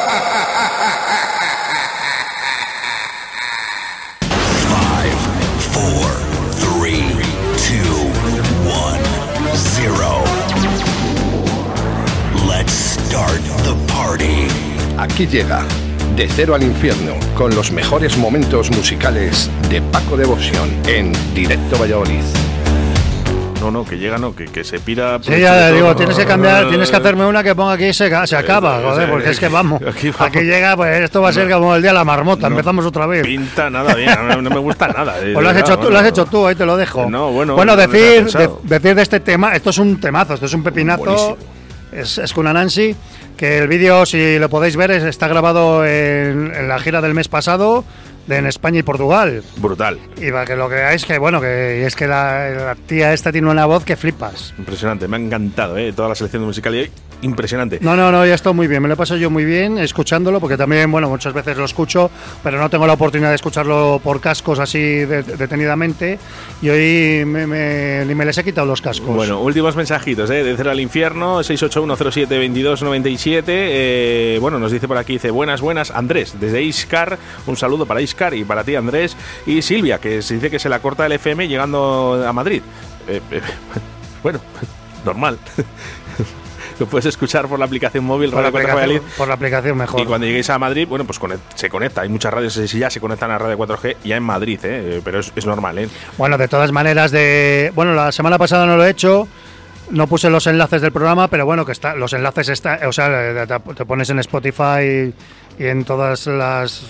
Aquí 15.24 15.38
llega 15.38 15.64
De 16.18 16.28
Cero 16.28 16.54
al 16.54 16.64
Infierno 16.64 17.14
con 17.34 17.56
los 17.56 17.72
mejores 17.72 18.18
momentos 18.18 18.70
musicales 18.72 19.50
de 19.70 19.82
Paco 19.82 20.18
Devoción 20.18 20.70
en 20.86 21.14
Directo 21.34 21.78
Valladolid. 21.80 22.20
No, 23.62 23.72
no, 23.72 23.86
que 23.86 23.98
llega, 23.98 24.18
no, 24.18 24.36
que, 24.36 24.46
que 24.48 24.66
se 24.66 24.82
pira. 24.82 25.20
Sí, 25.22 25.40
ya 25.40 25.72
digo, 25.72 25.96
tienes 25.96 26.18
que 26.18 26.26
cambiar, 26.26 26.68
tienes 26.68 26.90
que 26.90 26.98
hacerme 26.98 27.26
una 27.26 27.42
que 27.42 27.56
ponga 27.56 27.72
aquí 27.72 27.86
y 27.86 27.94
se, 27.94 28.10
se 28.28 28.36
acaba, 28.36 28.82
eh, 28.82 28.84
joder, 28.84 29.08
eh, 29.08 29.12
porque 29.12 29.30
es 29.30 29.40
que 29.40 29.48
vamos, 29.48 29.82
aquí 29.82 30.10
vamos. 30.10 30.28
aquí 30.28 30.40
llega, 30.42 30.76
pues 30.76 31.00
esto 31.04 31.22
va 31.22 31.30
a 31.30 31.34
ser 31.34 31.50
como 31.50 31.74
el 31.74 31.82
día 31.82 31.92
de 31.92 31.98
la 32.00 32.04
marmota, 32.04 32.50
No. 32.50 32.56
empezamos 32.56 32.86
otra 32.86 33.06
vez. 33.08 33.26
Pinta 33.26 33.70
nada 33.70 33.96
bien, 33.96 34.14
no, 34.28 34.42
no 34.42 34.50
me 34.50 34.60
gusta 34.60 34.90
nada. 34.90 35.20
eh, 35.22 35.32
Pues 35.34 35.42
lo 35.42 35.50
has 35.52 35.58
hecho 35.58 35.80
tú, 35.80 35.90
lo 35.90 36.00
has 36.00 36.06
hecho 36.06 36.26
tú, 36.26 36.46
ahí 36.46 36.56
te 36.56 36.66
lo 36.66 36.76
dejo. 36.76 37.10
No, 37.10 37.32
bueno, 37.32 37.56
bueno 37.56 37.78
no 37.78 37.88
decir, 37.88 38.26
de- 38.30 38.50
decir 38.64 38.94
de 38.94 39.02
este 39.02 39.22
tema, 39.22 39.56
esto 39.56 39.70
es 39.70 39.78
un 39.78 40.02
temazo, 40.02 40.34
esto 40.34 40.48
es 40.48 40.54
un 40.54 40.64
pepinazo, 40.64 41.04
Buenísimo. 41.06 41.38
es, 41.94 42.18
es 42.18 42.34
con 42.34 42.44
Nancy, 42.52 42.94
que 43.38 43.58
el 43.60 43.68
vídeo, 43.68 44.06
si 44.06 44.38
lo 44.40 44.50
podéis 44.50 44.76
ver, 44.76 44.92
es- 44.92 45.04
está 45.04 45.28
grabado 45.28 45.86
en, 45.86 46.54
en 46.56 46.68
la 46.68 46.80
gira 46.80 47.02
del 47.02 47.14
mes 47.14 47.28
pasado 47.28 47.84
en 48.30 48.46
España 48.46 48.80
y 48.80 48.84
Portugal. 48.84 49.44
Brutal, 49.58 50.00
Y 50.18 50.32
para 50.32 50.46
que 50.46 50.56
lo 50.56 50.70
que 50.70 50.76
veáis 50.76 51.06
que 51.06 51.18
bueno, 51.18 51.42
que 51.42 51.86
es 51.86 51.96
que 51.96 52.08
la, 52.08 52.50
la 52.50 52.76
tía 52.76 53.14
esta 53.14 53.32
tiene 53.32 53.50
una 53.50 53.66
voz 53.66 53.84
que 53.84 53.96
flipas. 53.96 54.54
impresionante, 54.58 55.08
me 55.08 55.18
ha 55.18 55.20
encantado, 55.20 55.78
eh, 55.78 55.94
toda 55.94 56.10
la 56.10 56.16
selección 56.16 56.44
musical 56.44 56.76
y 56.76 56.90
impresionante. 57.22 57.80
No, 57.82 57.96
no, 57.96 58.12
no, 58.12 58.26
ya 58.26 58.36
está 58.36 58.52
muy 58.52 58.68
bien. 58.68 58.82
Me 58.82 58.88
lo 58.90 58.96
he 58.96 58.98
pasado 58.98 59.18
yo 59.20 59.30
muy 59.30 59.46
bien 59.46 59.78
escuchándolo, 59.78 60.40
porque 60.42 60.58
también, 60.58 60.92
bueno, 60.92 61.08
muchas 61.10 61.34
veces 61.34 61.56
lo 61.58 61.64
escucho, 61.66 62.12
pero 62.44 62.60
no 62.60 62.70
tengo 62.70 62.86
la 62.86 62.94
oportunidad 62.94 63.30
de 63.30 63.36
escucharlo 63.36 64.02
por 64.04 64.20
cascos 64.20 64.60
así 64.60 64.80
de- 64.80 65.24
detenidamente. 65.24 66.20
Y 66.62 66.70
hoy 66.70 67.24
me, 67.26 67.48
me- 67.48 68.04
ni 68.06 68.14
me 68.14 68.26
les 68.26 68.38
he 68.38 68.44
quitado 68.44 68.68
los 68.68 68.82
cascos. 68.82 69.08
Bueno, 69.08 69.40
últimos 69.42 69.76
mensajitos, 69.78 70.30
¿eh? 70.32 70.44
De 70.44 70.56
cero 70.58 70.72
al 70.72 70.80
infierno, 70.82 71.40
681072297. 71.44 73.44
Eh, 73.48 74.38
bueno, 74.42 74.60
nos 74.60 74.72
dice 74.72 74.88
por 74.88 74.98
aquí, 74.98 75.14
dice, 75.14 75.32
buenas, 75.32 75.62
buenas, 75.62 75.92
Andrés, 75.92 76.36
desde 76.40 76.62
Iscar, 76.62 77.18
un 77.48 77.56
saludo 77.56 77.86
para 77.86 78.02
Iscar 78.02 78.13
y 78.34 78.44
para 78.44 78.64
ti, 78.64 78.76
Andrés. 78.76 79.16
Y 79.46 79.62
Silvia, 79.62 80.00
que 80.00 80.22
se 80.22 80.36
dice 80.36 80.50
que 80.52 80.60
se 80.60 80.70
la 80.70 80.80
corta 80.80 81.06
el 81.06 81.12
FM 81.14 81.48
llegando 81.48 82.24
a 82.28 82.32
Madrid. 82.34 82.62
Eh, 83.08 83.22
eh, 83.32 83.42
bueno, 84.24 84.40
normal. 85.06 85.38
Lo 86.80 86.88
puedes 86.88 87.06
escuchar 87.06 87.48
por 87.48 87.60
la 87.60 87.66
aplicación 87.66 88.04
móvil 88.04 88.32
por, 88.32 88.42
la 88.42 88.50
Radio 88.50 88.52
4G 88.52 88.62
aplicación, 88.64 88.76
Valladolid. 88.90 89.02
por 89.16 89.28
la 89.28 89.34
aplicación 89.36 89.78
mejor. 89.78 90.02
Y 90.02 90.06
cuando 90.06 90.26
lleguéis 90.26 90.50
a 90.50 90.58
Madrid, 90.58 90.88
bueno, 90.88 91.06
pues 91.06 91.22
conect- 91.22 91.38
se 91.54 91.70
conecta. 91.70 92.02
Hay 92.02 92.10
muchas 92.10 92.34
radios, 92.34 92.54
si 92.54 92.80
ya 92.80 92.90
se 92.90 93.00
conectan 93.00 93.30
a 93.30 93.38
Radio 93.38 93.58
4G, 93.60 93.98
ya 94.04 94.16
en 94.18 94.24
Madrid, 94.24 94.60
¿eh? 94.64 95.00
pero 95.06 95.20
es, 95.20 95.32
es 95.36 95.46
normal, 95.46 95.78
¿eh? 95.78 95.88
Bueno, 96.18 96.36
de 96.38 96.48
todas 96.48 96.72
maneras, 96.72 97.12
de 97.12 97.72
bueno, 97.76 97.94
la 97.94 98.12
semana 98.12 98.40
pasada 98.40 98.66
no 98.66 98.76
lo 98.76 98.86
he 98.86 98.90
hecho. 98.90 99.28
No 99.92 100.08
puse 100.08 100.30
los 100.32 100.48
enlaces 100.48 100.82
del 100.82 100.92
programa, 100.92 101.28
pero 101.28 101.46
bueno, 101.46 101.64
que 101.66 101.74
está, 101.74 101.94
los 101.94 102.14
enlaces 102.14 102.50
están, 102.50 102.84
o 102.88 102.92
sea, 102.92 103.46
te 103.46 103.86
pones 103.86 104.10
en 104.10 104.18
Spotify 104.20 105.14
y 105.60 105.66
en 105.68 105.86
todas 105.86 106.28
las 106.28 106.84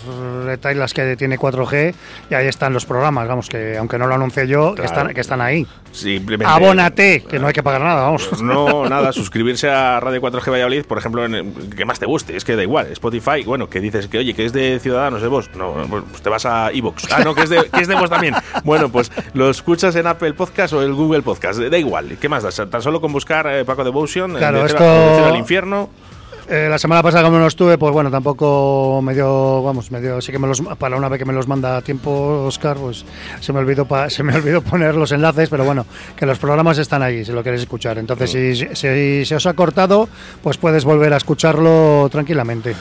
retailas 0.46 0.94
que 0.94 1.16
tiene 1.18 1.38
4G 1.38 1.94
y 2.30 2.34
ahí 2.34 2.48
están 2.48 2.74
los 2.74 2.86
programas, 2.86 3.28
vamos, 3.28 3.50
que 3.50 3.78
aunque 3.78 3.98
no 3.98 4.08
lo 4.08 4.16
anuncie 4.16 4.48
yo, 4.48 4.74
que, 4.76 4.84
están, 4.86 5.14
que 5.14 5.22
están 5.22 5.42
ahí. 5.42 5.68
Simplemente. 5.92 6.52
Abónate, 6.52 7.24
que 7.24 7.38
no 7.40 7.48
hay 7.48 7.54
que 7.54 7.62
pagar 7.62 7.82
nada, 7.82 8.04
vamos. 8.04 8.30
No, 8.42 8.88
nada, 8.90 9.12
suscribirse 9.14 9.70
a 9.70 10.00
Radio 10.00 10.22
4G 10.22 10.52
Valladolid, 10.52 10.86
por 10.86 10.98
ejemplo, 10.98 11.24
en 11.26 11.36
el- 11.36 11.54
que 11.76 11.86
más 11.86 12.00
te 12.00 12.06
guste, 12.06 12.36
es 12.36 12.44
que 12.46 12.56
da 12.56 12.64
igual. 12.64 12.88
Spotify, 12.92 13.44
bueno, 13.46 13.70
que 13.70 13.80
dices 13.80 14.08
que, 14.08 14.18
oye, 14.18 14.34
que 14.34 14.46
es 14.46 14.54
de 14.54 14.80
Ciudadanos, 14.80 15.22
de 15.22 15.28
vos. 15.28 15.50
No, 15.56 15.74
pues 15.90 16.22
te 16.22 16.30
vas 16.30 16.46
a 16.46 16.72
Evox. 16.72 17.12
Ah, 17.12 17.24
no, 17.24 17.36
que 17.36 17.44
es 17.44 17.50
de, 17.50 17.70
que 17.70 17.82
es 17.82 17.88
de 17.88 17.96
vos 17.96 18.10
también. 18.10 18.34
Bueno, 18.64 18.90
pues 18.90 19.12
lo 19.34 19.50
escuchas 19.50 19.96
en 19.96 20.08
Apple 20.08 20.34
Podcast 20.34 20.74
o 20.74 20.82
el 20.82 20.94
Google 20.94 21.22
Podcast, 21.22 21.60
da 21.60 21.78
igual. 21.78 22.18
¿Qué 22.20 22.28
más 22.30 22.44
das? 22.44 22.62
Tan 22.70 22.82
solo 22.82 23.00
con 23.02 23.12
buscar 23.14 23.46
eh, 23.48 23.64
Paco 23.66 23.84
Devotion, 23.84 24.34
Claro, 24.36 24.60
de 24.62 24.66
esto- 24.68 25.26
al 25.26 25.36
infierno. 25.36 25.90
Eh, 26.50 26.68
la 26.70 26.78
semana 26.78 27.02
pasada 27.02 27.24
como 27.24 27.40
no 27.40 27.48
estuve, 27.48 27.78
pues 27.78 27.94
bueno, 27.94 28.12
tampoco 28.12 29.02
me 29.02 29.14
dio, 29.14 29.64
vamos, 29.64 29.90
me 29.92 30.02
dio, 30.02 30.20
sí 30.22 30.32
que 30.32 30.40
me 30.40 30.48
los, 30.48 30.62
para 30.62 30.98
una 30.98 31.08
vez 31.08 31.18
que 31.20 31.26
me 31.26 31.32
los 31.34 31.48
manda 31.48 31.78
a 31.78 31.82
tiempo 31.82 32.44
Oscar, 32.46 32.76
pues 32.78 33.06
se 33.40 33.54
me 33.54 33.60
olvidó, 33.60 33.86
pa- 33.86 34.10
se 34.10 34.24
me 34.24 34.36
olvidó 34.36 34.62
poner 34.62 34.96
los 34.96 35.12
enlaces, 35.14 35.48
pero 35.50 35.64
bueno, 35.64 35.86
que 36.18 36.26
los 36.26 36.38
programas 36.40 36.78
están 36.80 37.02
ahí, 37.02 37.24
si 37.24 37.32
lo 37.32 37.44
queréis 37.44 37.62
escuchar. 37.64 37.98
Entonces, 37.98 38.30
si, 38.32 38.56
si 38.76 39.26
se 39.26 39.36
os 39.36 39.46
ha 39.46 39.54
cortado, 39.54 40.10
pues 40.42 40.58
puedes 40.58 40.84
volver 40.84 41.14
a 41.14 41.18
escucharlo 41.18 42.10
tranquilamente. 42.12 42.76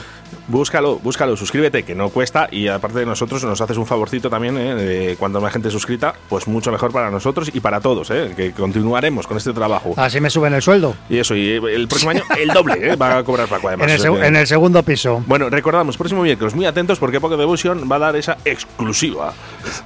Búscalo, 0.47 0.97
búscalo, 0.99 1.37
suscríbete, 1.37 1.83
que 1.83 1.95
no 1.95 2.09
cuesta 2.09 2.49
y 2.51 2.67
aparte 2.67 2.99
de 2.99 3.05
nosotros 3.05 3.43
nos 3.45 3.61
haces 3.61 3.77
un 3.77 3.85
favorcito 3.85 4.29
también, 4.29 4.57
¿eh? 4.57 4.75
de 4.75 5.15
cuando 5.17 5.39
más 5.39 5.53
gente 5.53 5.69
suscrita, 5.69 6.13
pues 6.27 6.47
mucho 6.47 6.69
mejor 6.71 6.91
para 6.91 7.09
nosotros 7.11 7.49
y 7.53 7.59
para 7.61 7.79
todos, 7.79 8.09
¿eh? 8.11 8.33
que 8.35 8.51
continuaremos 8.51 9.25
con 9.25 9.37
este 9.37 9.53
trabajo. 9.53 9.93
Así 9.95 10.19
me 10.19 10.29
suben 10.29 10.53
el 10.53 10.61
sueldo. 10.61 10.95
Y 11.09 11.19
eso, 11.19 11.35
y 11.35 11.51
el 11.51 11.87
próximo 11.87 12.11
año 12.11 12.23
el 12.37 12.49
doble 12.49 12.73
¿eh? 12.81 12.95
va 12.97 13.19
a 13.19 13.23
cobrar 13.23 13.47
Paco 13.55 13.67
además. 13.67 13.87
En 13.87 13.93
el, 13.93 14.01
seg- 14.01 14.25
en 14.39 14.47
segundo 14.47 14.83
piso. 14.83 15.23
Bueno, 15.27 15.49
recordamos, 15.49 15.97
próximo 15.97 16.23
miércoles, 16.23 16.55
muy 16.55 16.65
atentos 16.65 16.99
porque 16.99 17.19
Poco 17.21 17.37
Devotion 17.37 17.87
va 17.91 17.95
a 17.97 17.99
dar 17.99 18.15
esa 18.15 18.37
exclusiva. 18.45 19.33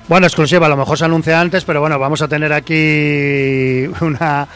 Bueno, 0.07 0.25
exclusiva, 0.27 0.65
a 0.65 0.69
lo 0.69 0.77
mejor 0.77 0.97
se 0.97 1.05
anuncia 1.05 1.39
antes, 1.39 1.63
pero 1.65 1.81
bueno, 1.81 1.99
vamos 1.99 2.21
a 2.21 2.27
tener 2.27 2.53
aquí 2.53 3.85
una, 4.01 4.47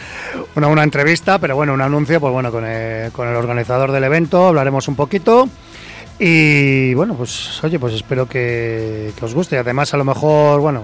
una, 0.55 0.67
una 0.67 0.83
entrevista, 0.83 1.39
pero 1.39 1.55
bueno, 1.55 1.73
un 1.73 1.81
anuncio, 1.81 2.19
pues 2.19 2.33
bueno, 2.33 2.51
con 2.51 2.65
el, 2.65 3.11
con 3.11 3.27
el 3.27 3.35
organizador 3.35 3.91
del 3.91 4.03
evento, 4.03 4.47
hablaremos 4.47 4.87
un 4.87 4.95
poquito. 4.95 5.49
Y 6.19 6.93
bueno, 6.93 7.15
pues 7.15 7.63
oye, 7.63 7.79
pues 7.79 7.93
espero 7.95 8.27
que, 8.27 9.11
que 9.17 9.25
os 9.25 9.33
guste. 9.33 9.57
Además, 9.57 9.93
a 9.93 9.97
lo 9.97 10.03
mejor, 10.05 10.61
bueno, 10.61 10.83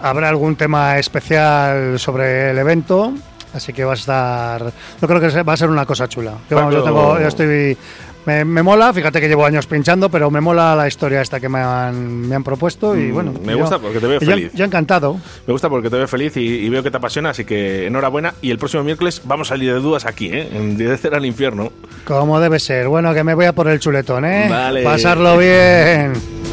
habrá 0.00 0.30
algún 0.30 0.56
tema 0.56 0.98
especial 0.98 1.98
sobre 1.98 2.50
el 2.50 2.58
evento. 2.58 3.12
Así 3.54 3.72
que 3.72 3.84
va 3.84 3.92
a 3.92 3.94
estar. 3.94 4.72
Yo 5.00 5.06
creo 5.08 5.20
que 5.20 5.42
va 5.42 5.52
a 5.52 5.56
ser 5.56 5.70
una 5.70 5.86
cosa 5.86 6.08
chula. 6.08 6.32
Que 6.48 6.54
vamos, 6.54 6.74
yo, 6.74 6.82
tengo, 6.82 7.18
yo 7.20 7.28
estoy. 7.28 7.76
Me, 8.26 8.42
me 8.42 8.62
mola, 8.62 8.90
fíjate 8.94 9.20
que 9.20 9.28
llevo 9.28 9.44
años 9.44 9.66
pinchando, 9.66 10.08
pero 10.08 10.30
me 10.30 10.40
mola 10.40 10.74
la 10.74 10.88
historia 10.88 11.20
esta 11.20 11.38
que 11.40 11.48
me 11.50 11.58
han, 11.58 12.26
me 12.26 12.34
han 12.34 12.42
propuesto. 12.42 12.96
Y 12.96 13.10
Mm, 13.10 13.12
bueno, 13.14 13.34
me 13.44 13.52
yo- 13.52 13.58
gusta 13.58 13.78
porque 13.78 14.00
te 14.00 14.06
veo 14.06 14.18
yo- 14.18 14.26
feliz. 14.30 14.50
Yo, 14.54 14.64
encantado. 14.64 15.18
Me 15.46 15.52
gusta 15.52 15.68
porque 15.68 15.90
te 15.90 15.96
veo 15.96 16.08
feliz 16.08 16.34
y, 16.38 16.40
y 16.40 16.68
veo 16.70 16.82
que 16.82 16.90
te 16.90 16.96
apasiona, 16.96 17.30
así 17.30 17.44
que 17.44 17.86
enhorabuena. 17.86 18.32
Y 18.40 18.50
el 18.50 18.58
próximo 18.58 18.82
miércoles 18.82 19.20
vamos 19.24 19.48
a 19.48 19.50
salir 19.50 19.74
de 19.74 19.80
dudas 19.80 20.06
aquí, 20.06 20.28
¿eh? 20.32 20.48
en 20.54 20.76
Dirección 20.78 21.14
al 21.14 21.26
Infierno. 21.26 21.70
Como 22.06 22.40
debe 22.40 22.58
ser. 22.58 22.88
Bueno, 22.88 23.12
que 23.12 23.22
me 23.24 23.34
voy 23.34 23.44
a 23.44 23.52
por 23.52 23.68
el 23.68 23.78
chuletón, 23.78 24.24
¿eh? 24.24 24.46
Vale. 24.48 24.82
Pasarlo 24.82 25.36
bien. 25.36 26.43